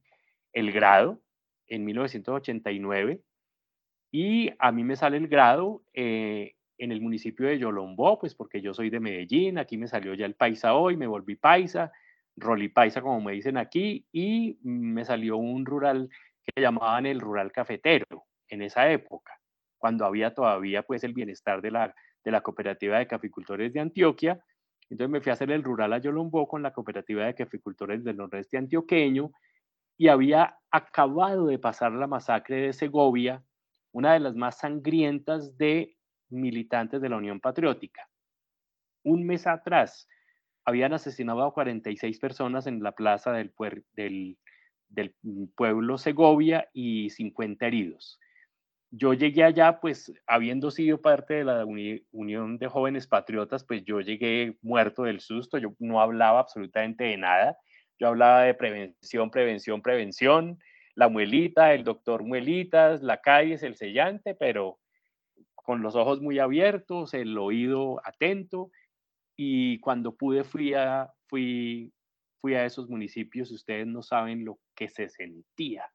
el 0.53 0.71
grado 0.71 1.21
en 1.67 1.85
1989 1.85 3.21
y 4.11 4.51
a 4.59 4.71
mí 4.71 4.83
me 4.83 4.95
sale 4.95 5.17
el 5.17 5.27
grado 5.27 5.83
eh, 5.93 6.55
en 6.77 6.91
el 6.91 7.01
municipio 7.01 7.47
de 7.47 7.59
Yolombó, 7.59 8.19
pues 8.19 8.35
porque 8.35 8.61
yo 8.61 8.73
soy 8.73 8.89
de 8.89 8.99
Medellín, 8.99 9.57
aquí 9.57 9.77
me 9.77 9.87
salió 9.87 10.13
ya 10.13 10.25
el 10.25 10.35
paisa 10.35 10.73
hoy, 10.73 10.97
me 10.97 11.07
volví 11.07 11.35
paisa, 11.35 11.91
Paisa, 12.73 13.01
como 13.01 13.21
me 13.21 13.33
dicen 13.33 13.57
aquí, 13.57 14.07
y 14.11 14.59
me 14.63 15.05
salió 15.05 15.37
un 15.37 15.65
rural 15.65 16.09
que 16.43 16.61
llamaban 16.61 17.05
el 17.05 17.19
rural 17.19 17.51
cafetero 17.51 18.25
en 18.49 18.61
esa 18.61 18.91
época, 18.91 19.39
cuando 19.77 20.05
había 20.05 20.33
todavía 20.33 20.83
pues 20.83 21.03
el 21.03 21.13
bienestar 21.13 21.61
de 21.61 21.71
la, 21.71 21.95
de 22.23 22.31
la 22.31 22.41
cooperativa 22.41 22.97
de 22.97 23.07
caficultores 23.07 23.73
de 23.73 23.79
Antioquia. 23.79 24.43
Entonces 24.89 25.11
me 25.11 25.21
fui 25.21 25.29
a 25.29 25.33
hacer 25.33 25.51
el 25.51 25.63
rural 25.63 25.93
a 25.93 25.99
Yolombó 25.99 26.47
con 26.47 26.61
la 26.61 26.73
cooperativa 26.73 27.25
de 27.25 27.35
caficultores 27.35 28.03
del 28.03 28.17
nordeste 28.17 28.57
antioqueño 28.57 29.31
y 29.97 30.07
había 30.07 30.57
acabado 30.71 31.45
de 31.47 31.59
pasar 31.59 31.91
la 31.91 32.07
masacre 32.07 32.61
de 32.61 32.73
Segovia, 32.73 33.43
una 33.93 34.13
de 34.13 34.19
las 34.19 34.35
más 34.35 34.57
sangrientas 34.57 35.57
de 35.57 35.95
militantes 36.29 37.01
de 37.01 37.09
la 37.09 37.17
Unión 37.17 37.39
Patriótica. 37.39 38.07
Un 39.03 39.25
mes 39.25 39.47
atrás, 39.47 40.07
habían 40.65 40.93
asesinado 40.93 41.43
a 41.43 41.53
46 41.53 42.19
personas 42.19 42.67
en 42.67 42.83
la 42.83 42.91
plaza 42.93 43.31
del, 43.31 44.37
mm, 45.23 45.45
pueblo 45.55 45.97
Segovia 45.97 46.69
y 46.73 47.09
50 47.09 47.65
heridos. 47.67 48.19
Yo 48.91 49.13
llegué 49.13 49.43
allá, 49.43 49.79
pues 49.79 50.11
habiendo 50.27 50.69
sido 50.69 51.01
parte 51.01 51.35
de 51.35 51.43
la 51.45 51.65
Unión 51.65 52.57
de 52.57 52.67
Jóvenes 52.67 53.07
Patriotas, 53.07 53.63
pues 53.63 53.85
yo 53.85 54.01
llegué 54.01 54.57
muerto 54.61 55.03
del 55.03 55.21
susto, 55.21 55.57
yo 55.57 55.73
no 55.79 56.01
hablaba 56.01 56.39
absolutamente 56.39 57.05
de 57.05 57.17
nada, 57.17 57.57
yo 57.97 58.09
hablaba 58.09 58.43
de 58.43 58.53
prevención, 58.53 59.31
prevención, 59.31 59.81
prevención, 59.81 60.59
la 60.95 61.07
muelita, 61.07 61.73
el 61.73 61.85
doctor 61.85 62.23
muelitas, 62.23 63.01
la 63.01 63.21
calle 63.21 63.57
el 63.61 63.75
sellante, 63.75 64.35
pero 64.35 64.79
con 65.55 65.81
los 65.81 65.95
ojos 65.95 66.21
muy 66.21 66.39
abiertos, 66.39 67.13
el 67.13 67.37
oído 67.37 68.01
atento, 68.03 68.71
y 69.43 69.79
cuando 69.79 70.15
pude 70.15 70.43
fui 70.43 70.75
a, 70.75 71.11
fui, 71.25 71.91
fui 72.41 72.53
a 72.53 72.63
esos 72.63 72.87
municipios, 72.87 73.49
ustedes 73.49 73.87
no 73.87 74.03
saben 74.03 74.45
lo 74.45 74.59
que 74.75 74.87
se 74.87 75.09
sentía. 75.09 75.91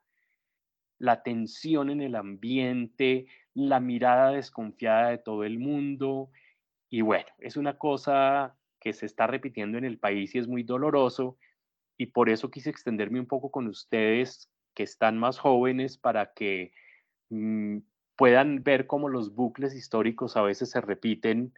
La 0.99 1.23
tensión 1.23 1.89
en 1.91 2.01
el 2.01 2.17
ambiente, 2.17 3.29
la 3.55 3.79
mirada 3.79 4.33
desconfiada 4.33 5.11
de 5.11 5.19
todo 5.19 5.45
el 5.45 5.61
mundo. 5.61 6.29
Y 6.91 7.03
bueno, 7.03 7.29
es 7.39 7.57
una 7.57 7.79
cosa 7.79 8.59
que 8.81 8.93
se 8.93 9.07
está 9.07 9.29
repitiendo 9.29 9.79
en 9.79 9.85
el 9.85 10.01
país 10.01 10.35
y 10.35 10.39
es 10.39 10.49
muy 10.49 10.65
doloroso. 10.65 11.39
Y 11.97 12.07
por 12.07 12.29
eso 12.29 12.51
quise 12.51 12.71
extenderme 12.71 13.21
un 13.21 13.29
poco 13.29 13.53
con 13.53 13.69
ustedes 13.69 14.51
que 14.75 14.83
están 14.83 15.19
más 15.19 15.39
jóvenes 15.39 15.99
para 15.99 16.33
que 16.35 16.73
mm, 17.31 17.79
puedan 18.17 18.65
ver 18.65 18.89
cómo 18.89 19.09
los 19.09 19.37
bucles 19.37 19.73
históricos 19.77 20.37
a 20.37 20.43
veces 20.43 20.71
se 20.71 20.81
repiten, 20.81 21.55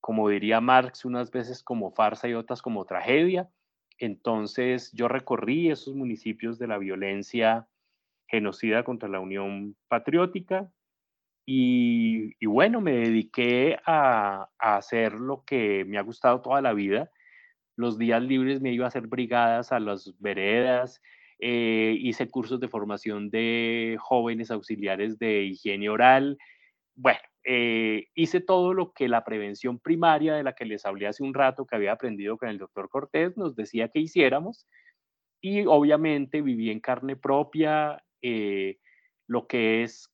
como 0.00 0.28
diría 0.28 0.60
Marx, 0.60 1.04
unas 1.04 1.30
veces 1.30 1.62
como 1.62 1.92
farsa 1.92 2.28
y 2.28 2.34
otras 2.34 2.62
como 2.62 2.84
tragedia. 2.84 3.50
Entonces 3.98 4.90
yo 4.92 5.08
recorrí 5.08 5.70
esos 5.70 5.94
municipios 5.94 6.58
de 6.58 6.66
la 6.66 6.78
violencia 6.78 7.68
genocida 8.26 8.84
contra 8.84 9.08
la 9.08 9.20
Unión 9.20 9.76
Patriótica 9.88 10.70
y, 11.52 12.46
bueno, 12.46 12.80
me 12.80 12.92
dediqué 12.92 13.78
a, 13.84 14.48
hacer 14.58 15.14
lo 15.14 15.44
que 15.44 15.84
me 15.84 15.98
ha 15.98 16.02
gustado 16.02 16.40
toda 16.40 16.62
la 16.62 16.72
vida. 16.72 17.10
Los 17.76 17.98
días 17.98 18.22
libres 18.22 18.60
me 18.60 18.72
iba 18.72 18.84
a 18.84 18.88
hacer 18.88 19.08
brigadas 19.08 19.72
a 19.72 19.80
las 19.80 20.14
veredas, 20.20 21.02
eh, 21.40 21.96
hice 21.98 22.28
cursos 22.28 22.60
de 22.60 22.68
formación 22.68 23.30
de 23.30 23.96
jóvenes 23.98 24.50
auxiliares 24.52 25.18
de 25.18 25.42
higiene 25.42 25.88
oral. 25.88 26.38
Bueno, 26.94 27.20
eh, 27.44 28.06
hice 28.14 28.40
todo 28.40 28.74
lo 28.74 28.92
que 28.92 29.08
la 29.08 29.24
prevención 29.24 29.78
primaria 29.78 30.34
de 30.34 30.42
la 30.42 30.54
que 30.54 30.66
les 30.66 30.84
hablé 30.84 31.06
hace 31.06 31.22
un 31.22 31.34
rato, 31.34 31.66
que 31.66 31.76
había 31.76 31.92
aprendido 31.92 32.36
con 32.36 32.48
el 32.48 32.58
doctor 32.58 32.88
Cortés, 32.88 33.36
nos 33.36 33.56
decía 33.56 33.88
que 33.88 34.00
hiciéramos. 34.00 34.66
Y 35.40 35.64
obviamente 35.66 36.42
viví 36.42 36.70
en 36.70 36.80
carne 36.80 37.16
propia 37.16 38.02
eh, 38.20 38.78
lo 39.26 39.46
que 39.46 39.82
es 39.82 40.12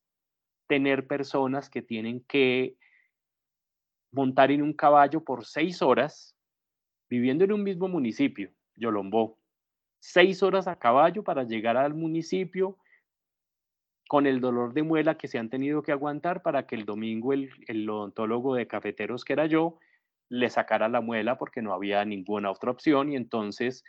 tener 0.68 1.07
personas 1.07 1.68
que 1.68 1.83
tienen 1.83 2.24
que 2.29 2.77
montar 4.12 4.51
en 4.51 4.62
un 4.62 4.72
caballo 4.72 5.24
por 5.24 5.45
seis 5.45 5.83
horas, 5.83 6.37
viviendo 7.09 7.45
en 7.45 7.53
un 7.53 7.62
mismo 7.62 7.89
municipio, 7.89 8.53
Yolombó, 8.77 9.39
seis 10.01 10.43
horas 10.43 10.68
a 10.68 10.79
caballo 10.79 11.24
para 11.24 11.45
llegar 11.45 11.77
al 11.77 11.95
municipio 11.95 12.79
con 14.09 14.27
el 14.27 14.41
dolor 14.41 14.73
de 14.73 14.83
muela 14.83 15.17
que 15.17 15.29
se 15.29 15.39
han 15.39 15.51
tenido 15.51 15.83
que 15.83 15.93
aguantar 15.93 16.43
para 16.43 16.67
que 16.67 16.77
el 16.77 16.85
domingo 16.85 17.33
el, 17.33 17.51
el 17.67 17.89
odontólogo 17.89 18.55
de 18.55 18.67
cafeteros 18.67 19.25
que 19.25 19.33
era 19.33 19.47
yo 19.47 19.79
le 20.29 20.51
sacara 20.51 20.89
la 20.89 21.01
muela 21.01 21.39
porque 21.39 21.63
no 21.63 21.73
había 21.73 22.05
ninguna 22.05 22.51
otra 22.51 22.71
opción. 22.71 23.13
Y 23.13 23.17
entonces 23.17 23.85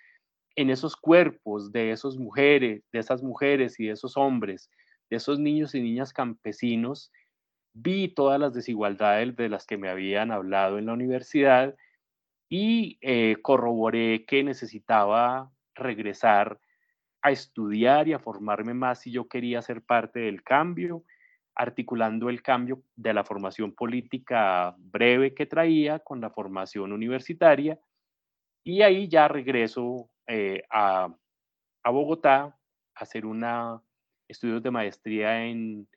en 0.56 0.72
esos 0.72 0.96
cuerpos 0.96 1.72
de 1.72 1.92
esas 1.92 2.18
mujeres, 2.18 2.84
de 2.92 3.00
esas 3.00 3.22
mujeres 3.22 3.80
y 3.80 3.86
de 3.86 3.94
esos 3.94 4.18
hombres, 4.18 4.72
de 5.10 5.18
esos 5.18 5.40
niños 5.40 5.76
y 5.76 5.82
niñas 5.82 6.14
campesinos, 6.14 7.12
vi 7.74 8.08
todas 8.08 8.40
las 8.40 8.54
desigualdades 8.54 9.36
de 9.36 9.50
las 9.50 9.68
que 9.68 9.78
me 9.78 9.88
habían 9.88 10.32
hablado 10.32 10.80
en 10.80 10.88
la 10.88 10.94
universidad 10.94 11.76
y 12.50 12.98
eh, 13.02 13.38
corroboré 13.44 14.26
que 14.26 14.44
necesitaba 14.44 15.52
regresar 15.76 16.60
a 17.28 17.32
estudiar 17.32 18.08
y 18.08 18.14
a 18.14 18.20
formarme 18.20 18.74
más 18.74 19.02
si 19.02 19.12
yo 19.12 19.28
quería 19.28 19.62
ser 19.62 19.82
parte 19.82 20.20
del 20.20 20.44
cambio, 20.44 21.04
articulando 21.56 22.30
el 22.30 22.42
cambio 22.42 22.84
de 22.96 23.14
la 23.14 23.24
formación 23.24 23.74
política 23.74 24.76
breve 24.78 25.34
que 25.34 25.46
traía 25.46 26.00
con 26.00 26.22
la 26.22 26.30
formación 26.30 26.92
universitaria. 26.92 27.80
Y 28.64 28.82
ahí 28.82 29.08
ya 29.08 29.28
regreso 29.28 30.10
eh, 30.28 30.64
a, 30.70 31.14
a, 31.84 31.90
Bogotá 31.90 32.44
a 32.44 32.56
hacer 32.96 33.26
una, 33.26 33.82
estudios 34.28 34.62
de 34.62 34.72
maestría 34.72 35.46
en, 35.46 35.88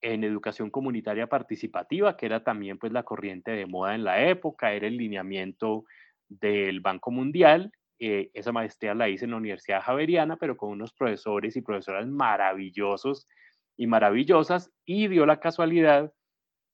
en 0.00 0.24
educación 0.24 0.70
comunitaria 0.70 1.26
participativa, 1.26 2.16
que 2.16 2.26
era 2.26 2.42
también 2.42 2.78
pues 2.78 2.92
la 2.92 3.02
corriente 3.02 3.50
de 3.50 3.66
moda 3.66 3.94
en 3.94 4.04
la 4.04 4.26
época, 4.28 4.72
era 4.72 4.86
el 4.86 4.96
lineamiento 4.96 5.84
del 6.28 6.80
Banco 6.80 7.10
Mundial 7.10 7.72
eh, 8.02 8.30
esa 8.32 8.50
maestría 8.50 8.94
la 8.94 9.10
hice 9.10 9.26
en 9.26 9.32
la 9.32 9.36
Universidad 9.36 9.82
Javeriana, 9.82 10.36
pero 10.36 10.56
con 10.56 10.70
unos 10.70 10.94
profesores 10.94 11.54
y 11.54 11.60
profesoras 11.60 12.06
maravillosos 12.06 13.28
y 13.76 13.86
maravillosas, 13.86 14.72
y 14.86 15.08
dio 15.08 15.26
la 15.26 15.38
casualidad 15.38 16.10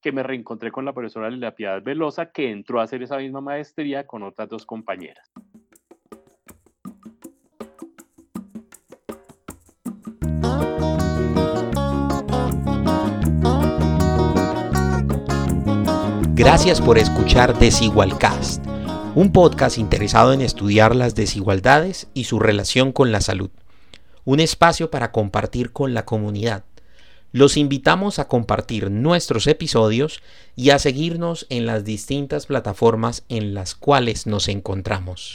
que 0.01 0.13
me 0.13 0.23
reencontré 0.23 0.71
con 0.71 0.85
la 0.85 0.93
profesora 0.93 1.29
Lila 1.29 1.57
Piedad 1.57 1.83
Velosa, 1.83 2.31
que 2.31 2.51
entró 2.51 2.81
a 2.81 2.85
hacer 2.85 3.03
esa 3.03 3.19
misma 3.19 3.41
maestría 3.41 4.07
con 4.07 4.23
otras 4.23 4.49
dos 4.49 4.65
compañeras. 4.65 5.33
Gracias 16.37 16.81
por 16.81 16.99
escuchar 16.99 17.53
Desigualcast 17.59 18.65
un 19.17 19.33
podcast 19.33 19.79
interesado 19.79 20.35
en 20.35 20.43
estudiar 20.43 20.95
las 20.95 21.15
desigualdades 21.15 22.07
y 22.13 22.25
su 22.25 22.39
relación 22.39 22.93
con 22.93 23.13
la 23.13 23.23
salud, 23.23 23.49
un 24.27 24.41
espacio 24.41 24.91
para 24.91 25.11
compartir 25.11 25.73
con 25.73 25.95
la 25.95 26.05
comunidad. 26.05 26.65
Los 27.33 27.57
invitamos 27.57 28.19
a 28.19 28.29
compartir 28.29 28.91
nuestros 28.91 29.47
episodios 29.47 30.21
y 30.55 30.69
a 30.69 30.79
seguirnos 30.79 31.47
en 31.49 31.65
las 31.65 31.83
distintas 31.83 32.45
plataformas 32.45 33.25
en 33.31 33.55
las 33.55 33.75
cuales 33.75 34.27
nos 34.27 34.49
encontramos. 34.49 35.35